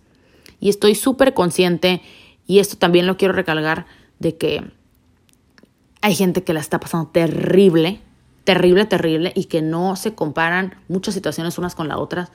[0.61, 2.01] y estoy súper consciente
[2.45, 3.85] y esto también lo quiero recalcar
[4.17, 4.63] de que
[6.01, 7.99] hay gente que la está pasando terrible,
[8.45, 12.31] terrible, terrible y que no se comparan muchas situaciones unas con las otras.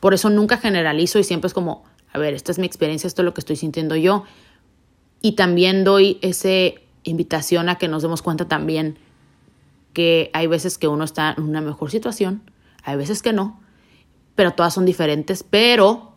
[0.00, 3.20] Por eso nunca generalizo y siempre es como, a ver, esta es mi experiencia, esto
[3.20, 4.24] es lo que estoy sintiendo yo.
[5.20, 8.96] Y también doy esa invitación a que nos demos cuenta también
[9.92, 12.40] que hay veces que uno está en una mejor situación,
[12.84, 13.59] hay veces que no,
[14.34, 15.42] pero todas son diferentes.
[15.42, 16.14] Pero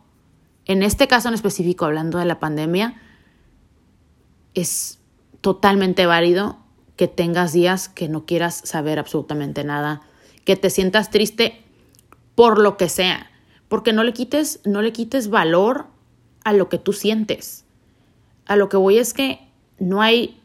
[0.66, 3.00] en este caso en específico, hablando de la pandemia,
[4.54, 4.98] es
[5.40, 6.58] totalmente válido
[6.96, 10.02] que tengas días que no quieras saber absolutamente nada,
[10.44, 11.62] que te sientas triste
[12.34, 13.30] por lo que sea,
[13.68, 15.86] porque no le quites, no le quites valor
[16.44, 17.64] a lo que tú sientes.
[18.46, 19.40] A lo que voy es que
[19.78, 20.40] no hay,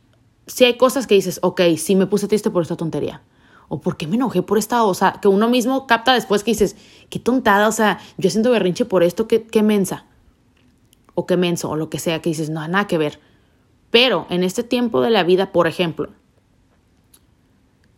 [0.48, 3.22] si hay cosas que dices, ok, sí me puse triste por esta tontería,
[3.70, 6.52] o por qué me enojé por esta, o sea, que uno mismo capta después que
[6.52, 6.76] dices,
[7.10, 10.06] qué tontada, o sea, yo siento berrinche por esto, qué, qué mensa,
[11.16, 13.20] o qué menso, o lo que sea, que dices, no, nada que ver.
[13.92, 16.10] Pero en este tiempo de la vida, por ejemplo,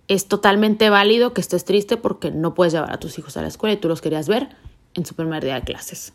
[0.08, 3.48] es totalmente válido que estés triste porque no puedes llevar a tus hijos a la
[3.48, 4.50] escuela y tú los querías ver
[4.94, 6.14] en su primer día de clases.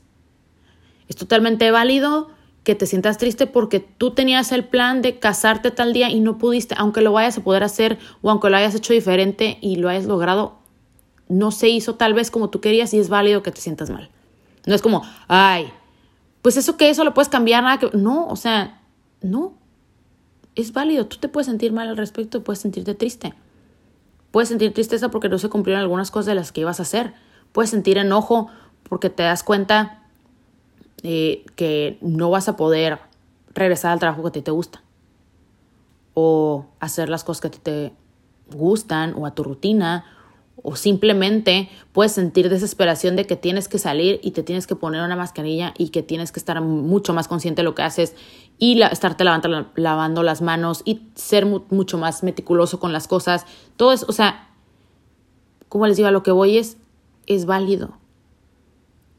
[1.08, 2.30] Es totalmente válido
[2.66, 6.36] que te sientas triste porque tú tenías el plan de casarte tal día y no
[6.36, 9.88] pudiste, aunque lo vayas a poder hacer o aunque lo hayas hecho diferente y lo
[9.88, 10.56] hayas logrado,
[11.28, 14.10] no se hizo tal vez como tú querías y es válido que te sientas mal.
[14.66, 15.72] No es como, ay,
[16.42, 17.96] pues eso que eso lo puedes cambiar, nada que...
[17.96, 18.82] No, o sea,
[19.22, 19.54] no.
[20.56, 23.32] Es válido, tú te puedes sentir mal al respecto, puedes sentirte triste.
[24.32, 27.14] Puedes sentir tristeza porque no se cumplieron algunas cosas de las que ibas a hacer.
[27.52, 28.48] Puedes sentir enojo
[28.88, 30.02] porque te das cuenta
[31.06, 32.98] que no vas a poder
[33.54, 34.82] regresar al trabajo que a ti te gusta
[36.14, 37.92] o hacer las cosas que a ti te
[38.54, 40.04] gustan o a tu rutina
[40.62, 45.02] o simplemente puedes sentir desesperación de que tienes que salir y te tienes que poner
[45.02, 48.14] una mascarilla y que tienes que estar mucho más consciente de lo que haces
[48.58, 53.44] y estarte lavando, lavando, las manos y ser mucho más meticuloso con las cosas.
[53.76, 54.48] Todo eso, o sea,
[55.68, 56.78] como les digo, a lo que voy es,
[57.26, 57.98] es válido.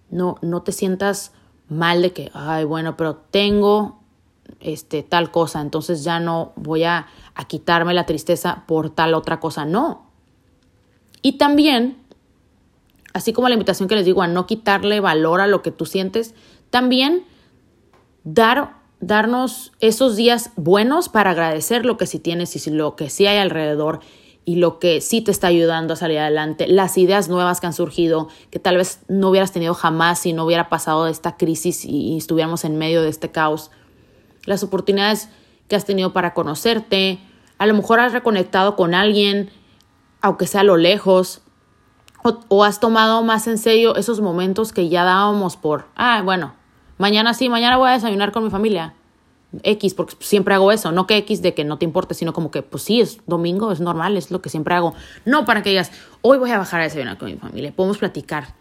[0.10, 1.34] No, no te sientas
[1.69, 3.99] mal de que, ay, bueno, pero tengo
[4.60, 9.39] este, tal cosa, entonces ya no voy a, a quitarme la tristeza por tal otra
[9.39, 10.08] cosa, no.
[11.21, 11.97] Y también,
[13.13, 15.86] así como la invitación que les digo a no quitarle valor a lo que tú
[15.86, 16.34] sientes,
[16.69, 17.25] también
[18.23, 23.27] dar, darnos esos días buenos para agradecer lo que sí tienes y lo que sí
[23.27, 23.99] hay alrededor
[24.47, 27.73] y lo que sí te está ayudando a salir adelante, las ideas nuevas que han
[27.73, 31.83] surgido, que tal vez no hubieras tenido jamás si no hubiera pasado de esta crisis
[31.83, 33.71] y, estuviéramos en medio de este caos,
[34.45, 35.27] las oportunidades
[35.67, 37.19] que has tenido para conocerte,
[37.57, 39.49] a lo mejor has reconectado con alguien,
[40.21, 41.41] aunque sea a lo lejos,
[42.23, 46.53] o, has tomado más en serio esos momentos que ya dábamos por, ah, bueno,
[46.97, 48.93] mañana sí, mañana voy a desayunar con mi familia.
[49.63, 52.51] X, porque siempre hago eso, no que X de que no te importe, sino como
[52.51, 54.93] que, pues sí, es domingo, es normal, es lo que siempre hago.
[55.25, 58.55] No para que digas, hoy voy a bajar a desayunar con mi familia, podemos platicar.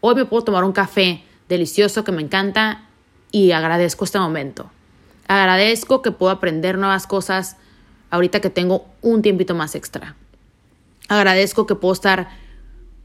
[0.00, 2.88] Hoy me puedo tomar un café delicioso que me encanta
[3.30, 4.70] y agradezco este momento.
[5.28, 7.56] Agradezco que puedo aprender nuevas cosas
[8.10, 10.16] ahorita que tengo un tiempito más extra.
[11.08, 12.28] Agradezco que puedo estar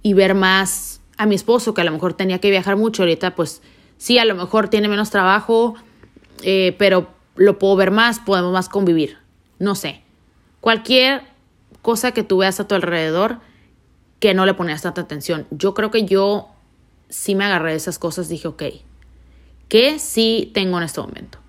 [0.01, 3.35] y ver más a mi esposo, que a lo mejor tenía que viajar mucho, ahorita
[3.35, 3.61] pues
[3.97, 5.75] sí, a lo mejor tiene menos trabajo,
[6.43, 9.17] eh, pero lo puedo ver más, podemos más convivir,
[9.59, 10.01] no sé.
[10.59, 11.23] Cualquier
[11.81, 13.39] cosa que tú veas a tu alrededor
[14.19, 15.47] que no le ponías tanta atención.
[15.49, 16.49] Yo creo que yo
[17.09, 18.63] sí me agarré de esas cosas, dije, ok,
[19.67, 21.39] ¿qué sí tengo en este momento?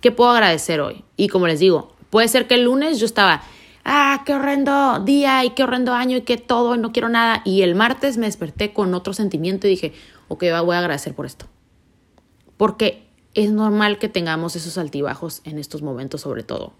[0.00, 1.04] ¿Qué puedo agradecer hoy?
[1.16, 3.42] Y como les digo, puede ser que el lunes yo estaba
[3.88, 7.40] ah, qué horrendo día y qué horrendo año y qué todo y no quiero nada.
[7.44, 9.94] Y el martes me desperté con otro sentimiento y dije,
[10.28, 11.46] ok, voy a agradecer por esto.
[12.56, 13.07] Porque
[13.44, 16.72] es normal que tengamos esos altibajos en estos momentos sobre todo.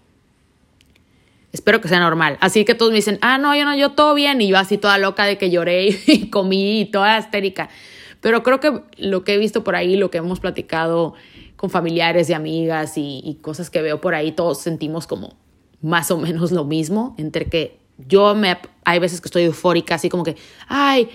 [1.51, 2.37] Espero que sea normal.
[2.41, 4.41] Así que todos me dicen, ah, no, yo no, yo todo bien.
[4.41, 7.69] Y yo así toda loca de que lloré y comí y toda histérica.
[8.21, 11.13] Pero creo que lo que he visto por ahí, lo que hemos platicado
[11.55, 15.35] con familiares y amigas y, y cosas que veo por ahí, todos sentimos como
[15.81, 20.09] más o menos lo mismo, entre que yo me, hay veces que estoy eufórica, así
[20.09, 20.35] como que,
[20.67, 21.09] ay,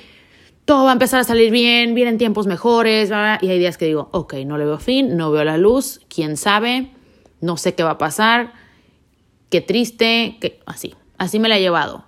[0.64, 4.08] todo va a empezar a salir bien, vienen tiempos mejores, y hay días que digo,
[4.12, 6.90] ok, no le veo fin, no veo la luz, quién sabe,
[7.40, 8.52] no sé qué va a pasar,
[9.50, 12.04] qué triste, que así, así me la he llevado.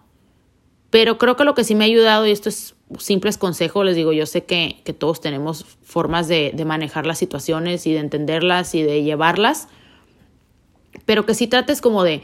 [0.90, 3.96] Pero creo que lo que sí me ha ayudado, y esto es simples consejos, les
[3.96, 8.74] digo, yo sé que, todos tenemos formas de, de manejar las situaciones y de entenderlas
[8.74, 9.68] y de llevarlas,
[11.04, 12.22] pero que si trates como de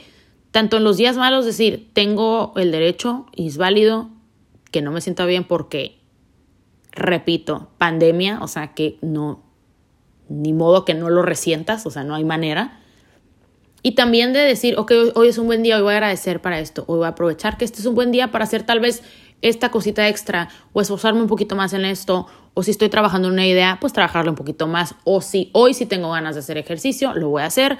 [0.53, 4.11] tanto en los días malos, decir, tengo el derecho y es válido
[4.71, 5.99] que no me sienta bien porque,
[6.93, 9.43] repito, pandemia, o sea, que no,
[10.29, 12.81] ni modo que no lo resientas, o sea, no hay manera.
[13.83, 16.61] Y también de decir, ok, hoy, es un buen día, hoy voy a agradecer para
[16.61, 19.03] esto, hoy voy a aprovechar que este es un buen día para hacer tal vez
[19.41, 23.47] esta cosita extra o esforzarme un poquito más en esto, o si estoy trabajando una
[23.47, 27.13] idea, pues trabajarlo un poquito más, o si hoy sí tengo ganas de hacer ejercicio,
[27.15, 27.79] lo voy a hacer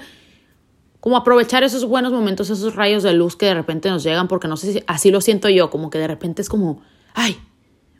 [0.99, 4.47] como aprovechar esos buenos momentos, esos rayos de luz que de repente nos llegan, porque
[4.47, 6.81] no sé si así lo siento yo, como que de repente es como,
[7.13, 7.37] ay,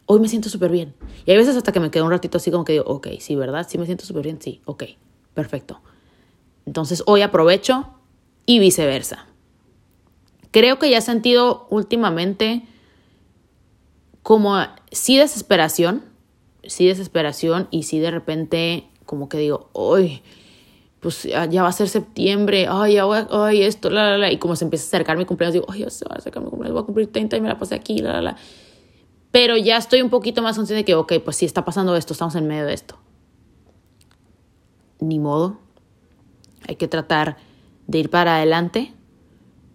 [0.06, 0.94] hoy me siento súper bien.
[1.26, 3.36] Y hay veces hasta que me quedo un ratito así como que digo, ok, sí,
[3.36, 3.68] ¿verdad?
[3.70, 4.84] Sí me siento súper bien, sí, ok,
[5.34, 5.82] perfecto.
[6.66, 7.88] Entonces hoy aprovecho
[8.46, 9.28] y viceversa.
[10.52, 12.64] Creo que ya he sentido últimamente
[14.22, 14.58] como
[14.92, 16.04] sí desesperación,
[16.64, 20.22] sí desesperación y sí de repente como que digo, hoy
[21.04, 24.56] pues ya va a ser septiembre, ay, ya ay, esto, la, la, la, y como
[24.56, 26.74] se empieza a acercar mi cumpleaños, digo, ay, ya se va a acercar mi cumpleaños,
[26.74, 28.38] voy a cumplir 30 y me la pasé aquí, la, la, la.
[29.34, 32.14] Pero ya estoy un poquito más consciente de que, ok, pues sí está pasando esto,
[32.14, 33.00] estamos en medio de esto.
[35.00, 35.58] Ni modo.
[36.68, 37.38] Hay que tratar
[37.88, 38.94] de ir para adelante.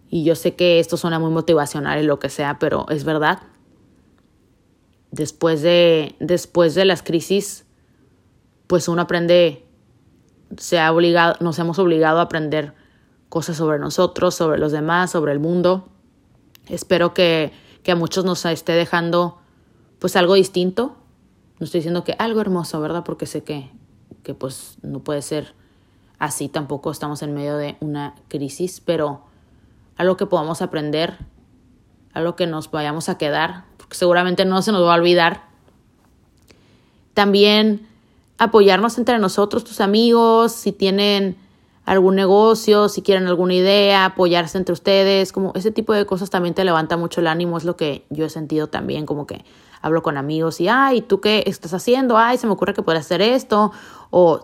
[0.09, 3.41] Y yo sé que esto suena muy motivacional y lo que sea, pero es verdad.
[5.11, 7.65] Después de, después de las crisis,
[8.67, 9.65] pues uno aprende
[10.57, 12.75] se ha obligado, nos hemos obligado a aprender
[13.27, 15.89] cosas sobre nosotros, sobre los demás, sobre el mundo.
[16.69, 17.51] Espero que,
[17.83, 19.39] que a muchos nos esté dejando
[19.99, 20.95] pues algo distinto.
[21.59, 23.03] No estoy diciendo que algo hermoso, ¿verdad?
[23.03, 23.69] Porque sé que,
[24.23, 25.53] que pues no puede ser
[26.17, 29.23] así, tampoco estamos en medio de una crisis, pero
[29.95, 31.17] algo que podamos aprender,
[32.13, 35.47] algo que nos vayamos a quedar, porque seguramente no se nos va a olvidar.
[37.13, 37.87] También
[38.37, 41.37] apoyarnos entre nosotros, tus amigos, si tienen
[41.89, 46.53] algún negocio, si quieren alguna idea, apoyarse entre ustedes, como ese tipo de cosas también
[46.53, 49.43] te levanta mucho el ánimo, es lo que yo he sentido también, como que
[49.81, 52.15] hablo con amigos y, ay, ¿tú qué estás haciendo?
[52.19, 53.71] Ay, se me ocurre que podría hacer esto,
[54.11, 54.43] o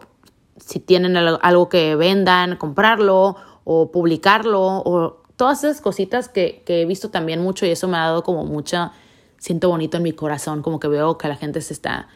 [0.57, 6.85] si tienen algo que vendan, comprarlo, o publicarlo, o todas esas cositas que, que he
[6.85, 8.91] visto también mucho y eso me ha dado como mucha,
[9.37, 12.07] siento bonito en mi corazón, como que veo que la gente se está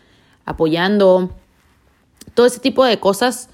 [0.44, 1.30] apoyando
[2.34, 3.52] todo ese tipo de cosas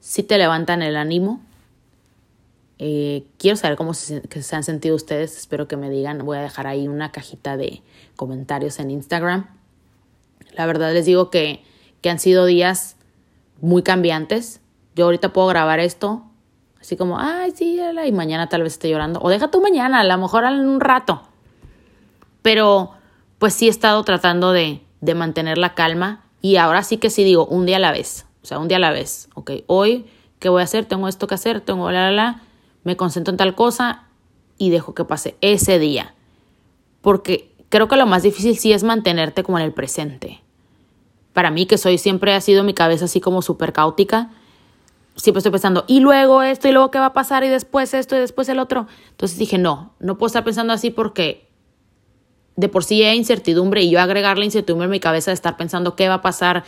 [0.00, 1.40] sí te levantan el ánimo.
[2.78, 5.36] Eh, quiero saber cómo se, se, han sentido ustedes.
[5.36, 6.24] Espero que me digan.
[6.24, 7.82] Voy a dejar ahí una cajita de
[8.16, 9.46] comentarios en Instagram.
[10.52, 11.62] La verdad les digo que,
[12.00, 12.96] que han sido días
[13.60, 14.60] muy cambiantes.
[14.96, 16.24] Yo ahorita puedo grabar esto
[16.80, 19.20] así como, ay, sí, y mañana tal vez esté llorando.
[19.20, 21.22] O deja tú mañana, a lo mejor en un rato.
[22.42, 22.92] Pero
[23.38, 27.22] pues sí he estado tratando de, de mantener la calma y ahora sí que sí
[27.24, 28.26] digo, un día a la vez.
[28.42, 29.28] O sea, un día a la vez.
[29.34, 30.06] Ok, hoy,
[30.38, 30.86] ¿qué voy a hacer?
[30.86, 32.42] Tengo esto que hacer, tengo la, la, la.
[32.84, 34.04] Me concentro en tal cosa
[34.58, 36.14] y dejo que pase ese día.
[37.00, 40.40] Porque creo que lo más difícil sí es mantenerte como en el presente.
[41.32, 44.30] Para mí, que soy siempre ha sido mi cabeza así como súper caótica,
[45.16, 48.16] siempre estoy pensando, y luego esto, y luego qué va a pasar, y después esto,
[48.16, 48.86] y después el otro.
[49.10, 51.48] Entonces dije, no, no puedo estar pensando así porque
[52.56, 55.96] de por sí hay incertidumbre y yo agregarle incertidumbre en mi cabeza de estar pensando
[55.96, 56.64] qué va a pasar,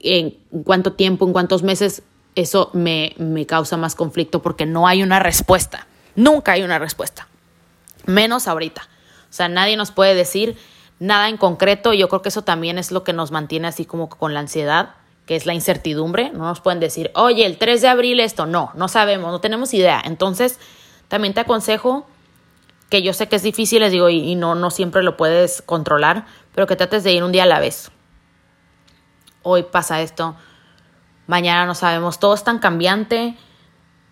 [0.00, 2.02] en cuánto tiempo, en cuántos meses,
[2.34, 5.86] eso me, me causa más conflicto porque no hay una respuesta.
[6.16, 7.28] Nunca hay una respuesta.
[8.06, 8.82] Menos ahorita.
[8.82, 10.56] O sea, nadie nos puede decir
[10.98, 11.92] nada en concreto.
[11.92, 14.94] Yo creo que eso también es lo que nos mantiene así como con la ansiedad,
[15.26, 16.30] que es la incertidumbre.
[16.30, 18.46] No nos pueden decir, oye, el 3 de abril esto.
[18.46, 20.00] No, no sabemos, no tenemos idea.
[20.04, 20.58] Entonces,
[21.08, 22.06] también te aconsejo
[22.88, 26.26] que yo sé que es difícil, les digo, y, no, no siempre lo puedes controlar,
[26.54, 27.92] pero que trates de ir un día a la vez.
[29.42, 30.36] Hoy pasa esto,
[31.26, 33.36] mañana no sabemos, todo es tan cambiante.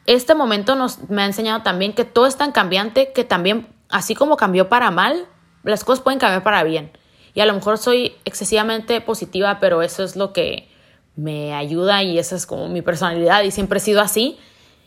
[0.06, 4.14] Este momento nos, me ha enseñado también que todo es tan cambiante que también, así
[4.14, 5.26] como cambió para mal,
[5.64, 6.90] las cosas pueden cambiar para bien.
[7.34, 10.70] Y a lo mejor soy excesivamente positiva, pero eso es lo que
[11.14, 14.38] me ayuda y esa es como mi personalidad y siempre he sido así.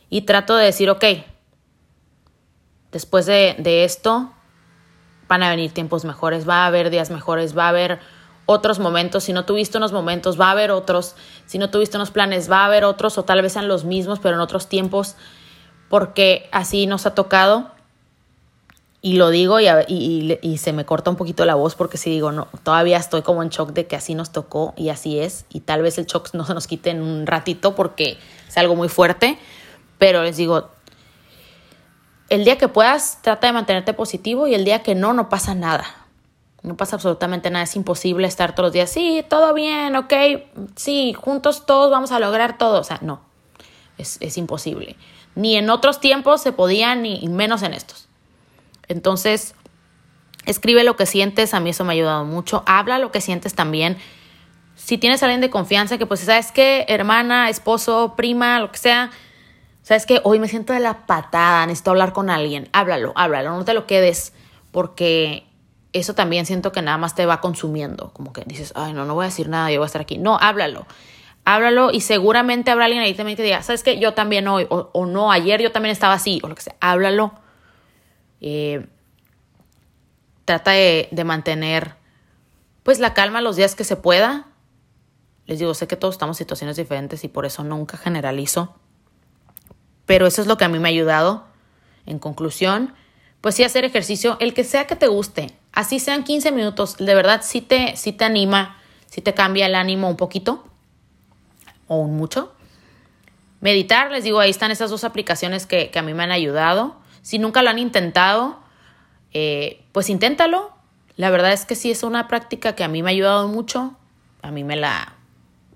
[0.10, 1.04] Y trato de decir, ok,
[2.91, 4.34] después de, de esto
[5.27, 7.99] van a venir tiempos mejores, va a haber días mejores, va a haber
[8.45, 12.12] otros momentos, si no tuviste unos momentos, va a haber otros, si no tuviste unos
[12.12, 15.15] planes, va a haber otros o tal vez sean los mismos, pero en otros tiempos,
[15.89, 17.71] porque así nos ha tocado.
[19.04, 22.12] Y lo digo y, y, y, se me corta un poquito la voz porque si
[22.12, 25.45] digo, no, todavía estoy como en shock de que así nos tocó y así es.
[25.49, 28.75] Y tal vez el shock no se nos quite en un ratito porque es algo
[28.75, 29.39] muy fuerte.
[29.97, 30.69] Pero les digo,
[32.30, 35.56] el día que puedas, trata de mantenerte positivo y el día que no, no pasa
[35.56, 36.00] nada.
[36.63, 40.13] No pasa absolutamente nada, es imposible estar todos los días, sí, todo bien, ok,
[40.76, 42.80] sí, juntos todos vamos a lograr todo.
[42.80, 43.21] O sea, no,
[43.97, 44.95] es, es imposible.
[45.34, 48.08] Ni en otros tiempos se podía, ni menos en estos.
[48.88, 49.56] Entonces,
[50.45, 52.63] escribe lo que sientes, a mí eso me ha ayudado mucho.
[52.67, 53.97] Habla lo que sientes también.
[54.76, 56.86] Si tienes a alguien de confianza que pues, ¿sabes qué?
[56.89, 59.12] Hermana, esposo, prima, lo que sea,
[59.84, 60.21] ¿Sabes qué?
[60.24, 62.69] Hoy me siento de la patada, necesito hablar con alguien.
[62.71, 64.32] Háblalo, háblalo, no te lo quedes,
[64.71, 65.45] porque
[65.93, 68.12] eso también siento que nada más te va consumiendo.
[68.13, 70.17] Como que dices, ay, no, no voy a decir nada, yo voy a estar aquí.
[70.17, 70.86] No, háblalo.
[71.43, 73.99] Háblalo y seguramente habrá alguien ahí también que diga, ¿sabes qué?
[73.99, 76.75] Yo también hoy, o, no, ayer yo también estaba así, o lo que sea.
[76.80, 77.34] Háblalo.
[78.41, 78.86] Eh,
[80.45, 81.95] trata de, de mantener,
[82.84, 84.47] pues, la calma los días que se pueda.
[85.45, 88.75] Les digo, sé que todos estamos en situaciones diferentes y por eso nunca generalizo
[90.12, 91.45] pero eso es lo que a mí me ha ayudado.
[92.06, 92.93] En conclusión,
[93.39, 97.15] pues sí hacer ejercicio, el que sea que te guste, así sean 15 minutos, de
[97.15, 100.63] verdad sí te, sí te anima, sí te cambia el ánimo un poquito
[101.88, 102.53] o un mucho.
[103.60, 106.95] Meditar, les digo, ahí están esas dos aplicaciones que, a mí me han ayudado.
[107.21, 108.60] Si nunca lo han intentado,
[109.34, 110.71] eh, pues inténtalo.
[111.15, 113.93] La verdad es que sí es una práctica que a mí me ha ayudado mucho.
[114.41, 115.13] A mí me la,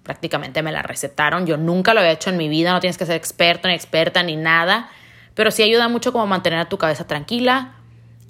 [0.02, 1.46] prácticamente me la recetaron.
[1.46, 4.24] Yo nunca lo había hecho en mi vida, no tienes que ser experto ni experta
[4.24, 4.90] ni nada,
[5.36, 7.75] pero sí ayuda mucho como mantener a tu cabeza tranquila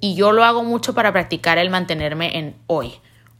[0.00, 2.94] y yo lo hago mucho para practicar el mantenerme en hoy.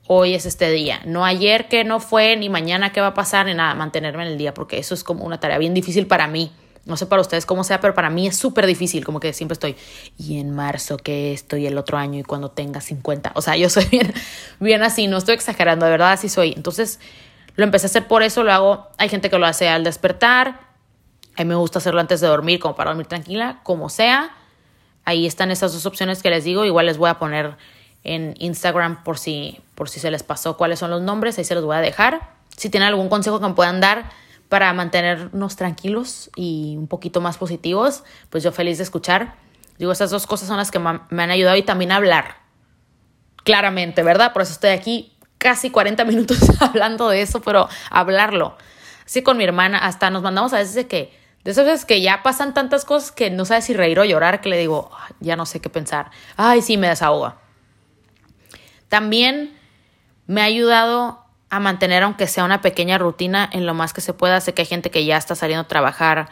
[0.08, 3.46] Hoy es este día, no ayer que no fue, ni mañana que va a pasar,
[3.46, 6.28] ni nada, mantenerme en el día, porque eso es como una tarea bien difícil para
[6.28, 6.52] mí.
[6.84, 9.54] No sé para ustedes cómo sea, pero para mí es súper difícil, como que siempre
[9.54, 9.74] estoy,
[10.16, 13.32] y en marzo que estoy el otro año y cuando tenga 50.
[13.34, 14.14] O sea, yo soy bien,
[14.60, 16.52] bien así, no estoy exagerando, de verdad así soy.
[16.52, 17.00] Entonces,
[17.56, 20.60] lo empecé a hacer por eso, lo hago, hay gente que lo hace al despertar,
[21.36, 24.36] a mí me gusta hacerlo antes de dormir, como para dormir tranquila, como sea.
[25.06, 27.56] Ahí están esas dos opciones que les digo, igual les voy a poner
[28.04, 31.54] en Instagram por si, por si se les pasó cuáles son los nombres, ahí se
[31.54, 32.34] los voy a dejar.
[32.56, 34.10] Si tienen algún consejo que me puedan dar
[34.48, 39.34] para mantenernos tranquilos y un poquito más positivos, pues yo feliz de escuchar.
[39.78, 42.36] Digo, esas dos cosas son las que me han ayudado y también hablar.
[43.44, 44.32] Claramente, ¿verdad?
[44.32, 48.56] Por eso estoy aquí casi 40 minutos hablando de eso, pero hablarlo.
[49.04, 51.16] Así con mi hermana, hasta nos mandamos a veces de que,
[51.46, 54.40] de esas veces que ya pasan tantas cosas que no sabes si reír o llorar,
[54.40, 56.10] que le digo, ya no sé qué pensar.
[56.36, 57.36] Ay, sí, me desahoga.
[58.88, 59.56] También
[60.26, 64.12] me ha ayudado a mantener, aunque sea una pequeña rutina, en lo más que se
[64.12, 64.40] pueda.
[64.40, 66.30] Sé que hay gente que ya está saliendo a trabajar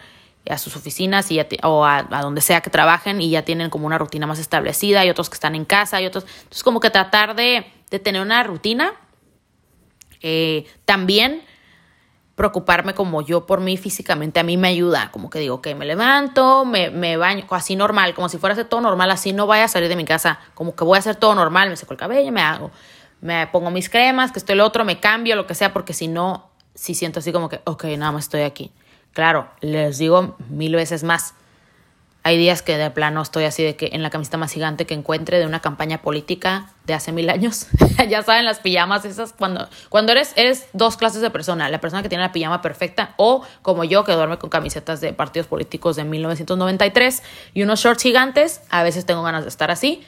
[0.51, 3.99] a sus oficinas y o a, donde sea que trabajen y ya tienen como una
[3.99, 6.25] rutina más establecida y otros que están en casa y otros.
[6.25, 8.95] Entonces, como que tratar de, de tener una rutina
[10.23, 11.45] eh, también
[12.35, 15.85] preocuparme como yo por mí físicamente a mí me ayuda, como que digo, que me
[15.85, 19.69] levanto, me, me baño, así normal, como si fuera todo normal, así no vaya a
[19.69, 22.33] salir de mi casa, como que voy a hacer todo normal, me seco el cabello,
[22.33, 22.71] me hago,
[23.21, 26.09] me pongo mis cremas, que estoy el otro, me cambio, lo que sea, porque si
[26.09, 28.73] no, si siento así como que, ok, nada más estoy aquí.
[29.13, 31.35] Claro, les digo mil veces más.
[32.27, 34.95] Hay días que de plano estoy así de que en la camiseta más gigante que
[34.95, 37.67] encuentre de una campaña política de hace mil años.
[38.09, 41.69] ya saben, las pijamas esas cuando, cuando eres, eres dos clases de persona.
[41.69, 45.13] La persona que tiene la pijama perfecta o como yo que duerme con camisetas de
[45.13, 47.23] partidos políticos de 1993
[47.53, 48.63] y unos shorts gigantes.
[48.71, 50.03] A veces tengo ganas de estar así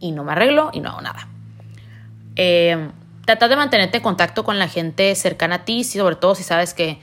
[0.00, 1.28] y no me arreglo y no hago nada.
[2.36, 2.90] Eh,
[3.24, 6.74] trata de mantenerte en contacto con la gente cercana a ti, sobre todo si sabes
[6.74, 6.98] que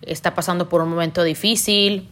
[0.00, 2.08] está pasando por un momento difícil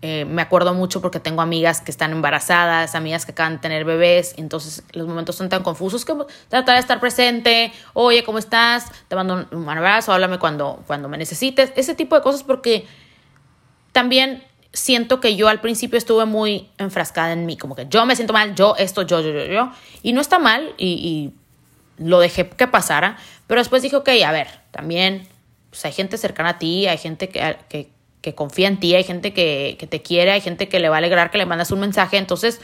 [0.00, 3.84] eh, me acuerdo mucho porque tengo amigas que están embarazadas, amigas que acaban de tener
[3.84, 6.14] bebés, entonces los momentos son tan confusos que
[6.48, 8.92] trata de estar presente, oye, ¿cómo estás?
[9.08, 12.86] Te mando un abrazo, háblame cuando, cuando me necesites, ese tipo de cosas porque
[13.90, 18.14] también siento que yo al principio estuve muy enfrascada en mí, como que yo me
[18.14, 19.72] siento mal, yo esto, yo, yo, yo, yo,
[20.04, 21.32] y no está mal y,
[21.96, 23.18] lo dejé que pasara,
[23.48, 25.26] pero después dije, ok, a ver, también
[25.70, 27.90] pues hay gente cercana a ti, hay gente que
[28.34, 30.98] confía en ti, hay gente que, que, te quiere, hay gente que le va a
[30.98, 32.16] alegrar que le mandas un mensaje.
[32.16, 32.60] Entonces,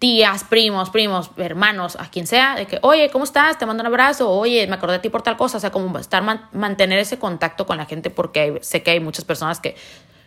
[0.00, 3.58] tías, primos, primos, hermanos, a quien sea, de que, oye, ¿cómo estás?
[3.58, 5.58] Te mando un abrazo, oye, me acordé de ti por tal cosa.
[5.58, 6.22] O sea, como estar,
[6.52, 9.76] mantener ese contacto con la gente porque sé que hay muchas personas que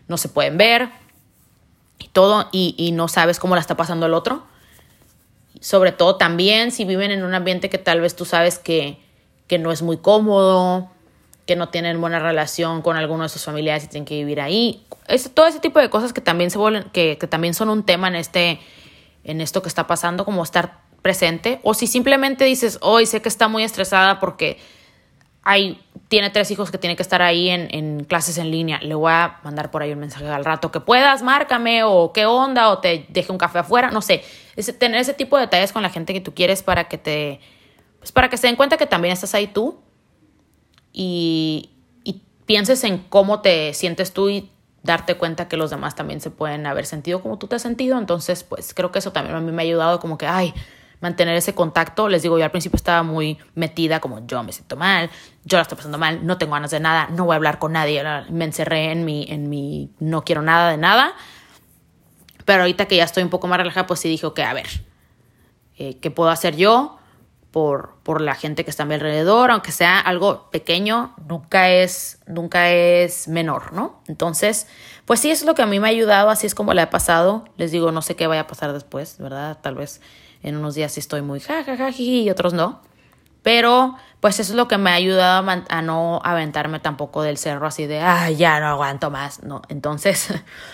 [0.08, 0.90] no se pueden ver
[1.98, 4.44] y todo y, y no sabes cómo la está pasando el otro.
[5.60, 9.00] Sobre todo también si viven en un ambiente que tal vez tú sabes que,
[9.48, 10.92] que no es muy cómodo,
[11.46, 14.86] que no tienen buena relación con alguno de sus familiares y tienen que vivir ahí.
[15.08, 17.84] Es, todo ese tipo de cosas que también se vuelven, que, que también son un
[17.84, 18.60] tema en este,
[19.24, 21.60] en esto que está pasando, como estar presente.
[21.64, 24.58] O si simplemente dices, hoy sé que está muy estresada porque
[25.44, 28.80] hay, tiene tres hijos que tiene que estar ahí en, en, clases en línea.
[28.82, 32.26] Le voy a mandar por ahí un mensaje al rato que puedas, márcame o qué
[32.26, 34.24] onda o te deje un café afuera, no sé.
[34.80, 37.42] tener ese tipo de detalles con la gente que tú quieres para que te,
[38.00, 39.83] pues para que se den cuenta que también estás ahí tú
[40.94, 41.70] y,
[42.46, 44.52] pienses en cómo te sientes tú y
[44.84, 47.98] darte cuenta que los demás también se pueden haber sentido como tú te has sentido.
[47.98, 50.54] Entonces, pues creo que eso también a mí me ha ayudado como que, ay,
[51.00, 52.10] mantener ese contacto.
[52.10, 55.10] Les digo, yo al principio estaba muy metida como yo me siento mal,
[55.46, 57.72] yo la estoy pasando mal, no tengo ganas de nada, no voy a hablar con
[57.72, 58.04] nadie.
[58.30, 61.14] Me encerré en mi, en mi no quiero nada de nada.
[62.44, 64.68] Pero ahorita que ya estoy un poco más relajada, pues sí dije, ok, a ver,
[65.78, 67.00] eh, ¿qué puedo hacer yo?
[67.54, 72.18] Por, por la gente que está a mi alrededor, aunque sea algo pequeño, nunca es,
[72.26, 74.02] nunca es menor, ¿no?
[74.08, 74.66] Entonces,
[75.06, 76.82] pues sí, eso es lo que a mí me ha ayudado, así es como le
[76.82, 77.46] ha pasado.
[77.58, 79.60] Les digo, no sé qué vaya a pasar después, ¿verdad?
[79.62, 80.02] Tal vez
[80.42, 82.82] en unos días sí estoy muy jajaja y otros no.
[83.44, 87.38] Pero, pues eso es lo que me ha ayudado a, a no aventarme tampoco del
[87.38, 89.62] cerro así de, ah, ya no aguanto más, ¿no?
[89.70, 90.34] Entonces,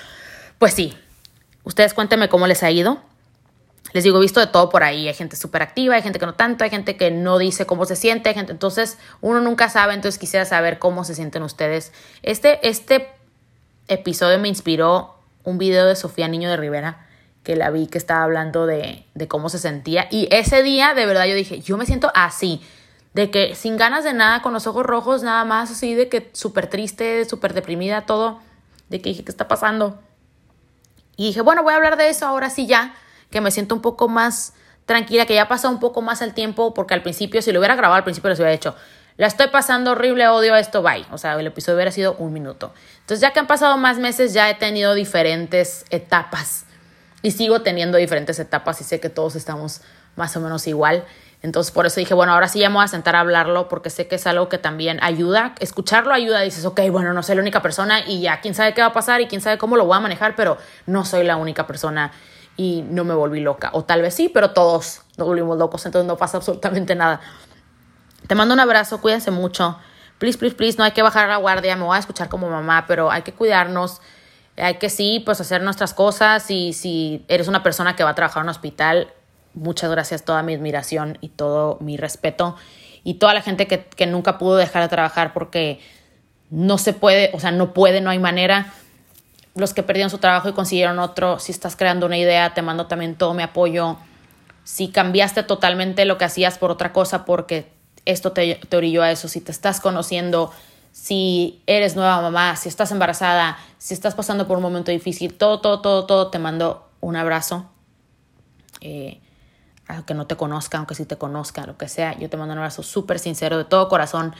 [0.59, 0.97] pues sí.
[1.65, 3.01] Ustedes cuéntenme cómo les ha ido.
[3.91, 5.07] Les digo, he visto de todo por ahí.
[5.07, 7.85] Hay gente súper activa, hay gente que no tanto, hay gente que no dice cómo
[7.85, 8.51] se siente, gente.
[8.51, 11.91] Entonces, uno nunca sabe, entonces quisiera saber cómo se sienten ustedes.
[12.21, 13.09] Este, este
[13.87, 17.07] episodio me inspiró un video de Sofía Niño de Rivera,
[17.43, 20.07] que la vi que estaba hablando de, de cómo se sentía.
[20.11, 22.61] Y ese día, de verdad, yo dije, yo me siento así.
[23.13, 26.29] De que sin ganas de nada, con los ojos rojos, nada más así, de que
[26.33, 28.39] súper triste, súper deprimida, todo.
[28.89, 29.99] De que dije, ¿qué está pasando?
[31.17, 32.93] Y dije, bueno, voy a hablar de eso ahora sí ya
[33.29, 34.53] que me siento un poco más
[34.85, 37.75] tranquila, que ya pasado un poco más el tiempo, porque al principio, si lo hubiera
[37.75, 38.75] grabado al principio, les hubiera dicho,
[39.17, 41.05] la estoy pasando horrible, odio esto, bye.
[41.11, 42.73] O sea, el episodio hubiera sido un minuto.
[43.01, 46.65] Entonces, ya que han pasado más meses, ya he tenido diferentes etapas
[47.21, 49.81] y sigo teniendo diferentes etapas y sé que todos estamos
[50.15, 51.03] más o menos igual.
[51.41, 54.07] Entonces, por eso dije, bueno, ahora sí ya me a sentar a hablarlo porque sé
[54.07, 55.53] que es algo que también ayuda.
[55.59, 56.41] Escucharlo ayuda.
[56.41, 58.93] Dices, ok, bueno, no soy la única persona y ya, quién sabe qué va a
[58.93, 62.11] pasar y quién sabe cómo lo voy a manejar, pero no soy la única persona
[62.59, 63.69] y no me volví loca.
[63.71, 67.21] O tal vez sí, pero todos nos volvimos locos, entonces no pasa absolutamente nada.
[68.27, 69.77] Te mando un abrazo, cuídense mucho.
[70.17, 72.83] Please, please, please, no hay que bajar la guardia, me voy a escuchar como mamá,
[72.85, 74.01] pero hay que cuidarnos.
[74.57, 78.15] Hay que sí, pues hacer nuestras cosas y si eres una persona que va a
[78.15, 79.13] trabajar en un hospital,
[79.53, 82.57] muchas gracias, toda mi admiración y todo mi respeto.
[83.05, 85.79] Y toda la gente que, que nunca pudo dejar de trabajar porque
[86.49, 88.73] no se puede, o sea, no puede, no hay manera
[89.59, 92.87] los que perdieron su trabajo y consiguieron otro, si estás creando una idea, te mando
[92.87, 93.97] también todo mi apoyo.
[94.63, 97.71] Si cambiaste totalmente lo que hacías por otra cosa porque
[98.05, 100.51] esto te, te orilló a eso, si te estás conociendo,
[100.91, 105.61] si eres nueva mamá, si estás embarazada, si estás pasando por un momento difícil, todo,
[105.61, 107.69] todo, todo, todo, te mando un abrazo.
[108.81, 109.19] Eh,
[109.87, 112.59] aunque no te conozca, aunque sí te conozca, lo que sea, yo te mando un
[112.59, 114.35] abrazo súper sincero, de todo corazón.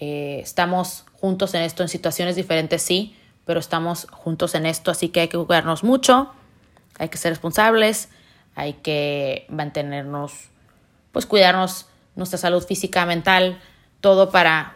[0.00, 3.16] Eh, estamos juntos en esto, en situaciones diferentes, sí,
[3.46, 6.32] pero estamos juntos en esto, así que hay que cuidarnos mucho,
[6.98, 8.10] hay que ser responsables,
[8.54, 10.50] hay que mantenernos,
[11.12, 11.86] pues cuidarnos
[12.16, 13.60] nuestra salud física, mental,
[14.00, 14.74] todo para,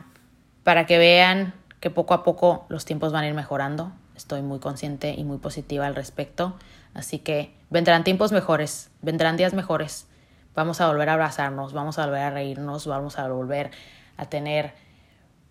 [0.62, 3.93] para que vean que poco a poco los tiempos van a ir mejorando.
[4.14, 6.55] Estoy muy consciente y muy positiva al respecto.
[6.93, 10.07] Así que vendrán tiempos mejores, vendrán días mejores.
[10.55, 13.71] Vamos a volver a abrazarnos, vamos a volver a reírnos, vamos a volver
[14.18, 14.75] a tener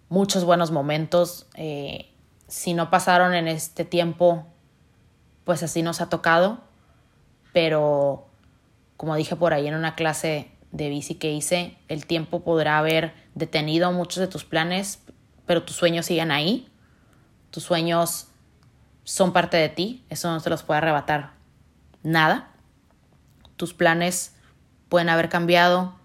[0.10, 1.48] muchos buenos momentos.
[1.56, 2.09] Eh,
[2.50, 4.46] si no pasaron en este tiempo,
[5.46, 6.60] pues así nos ha tocado.
[7.54, 8.28] Pero
[8.98, 13.14] como dije por ahí en una clase de bici que hice, el tiempo podrá haber
[13.34, 15.02] detenido muchos de tus planes,
[15.46, 16.68] pero tus sueños siguen ahí.
[17.52, 18.28] Tus sueños
[19.04, 21.32] son parte de ti, eso no se los puede arrebatar
[22.04, 22.52] nada.
[23.56, 24.36] Tus planes
[24.90, 25.96] pueden haber cambiado,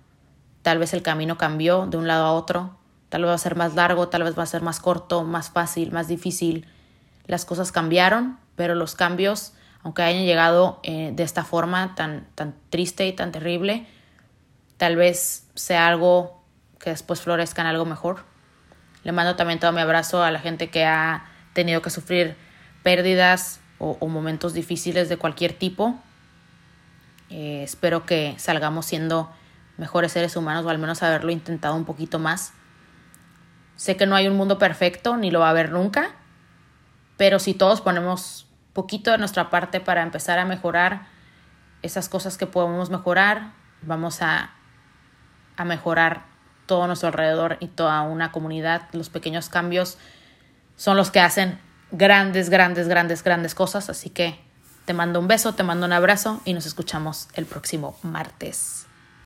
[0.62, 2.78] tal vez el camino cambió de un lado a otro,
[3.14, 5.50] tal vez va a ser más largo, tal vez va a ser más corto, más
[5.50, 6.66] fácil, más difícil.
[7.28, 9.52] Las cosas cambiaron, pero los cambios,
[9.84, 13.86] aunque hayan llegado eh, de esta forma tan, tan triste y tan terrible,
[14.78, 16.42] tal vez sea algo
[16.80, 18.24] que después florezca en algo mejor.
[19.04, 22.34] Le mando también todo mi abrazo a la gente que ha tenido que sufrir
[22.82, 25.94] pérdidas o, momentos difíciles de cualquier tipo.
[27.30, 29.30] Eh, espero que salgamos siendo
[29.76, 32.54] mejores seres humanos o al menos haberlo intentado un poquito más.
[33.76, 36.12] Sé que no hay un mundo perfecto ni lo va a haber nunca,
[37.16, 41.06] pero si todos ponemos poquito de nuestra parte para empezar a mejorar
[41.82, 43.52] esas cosas que podemos mejorar,
[43.82, 44.50] vamos a,
[45.56, 46.24] a mejorar
[46.66, 48.82] todo nuestro alrededor y toda una comunidad.
[48.92, 49.98] Los pequeños cambios
[50.76, 51.60] son los que hacen
[51.90, 53.90] grandes, grandes, grandes, grandes cosas.
[53.90, 54.40] Así que
[54.84, 58.83] te mando un beso, te mando un abrazo y nos escuchamos el próximo martes.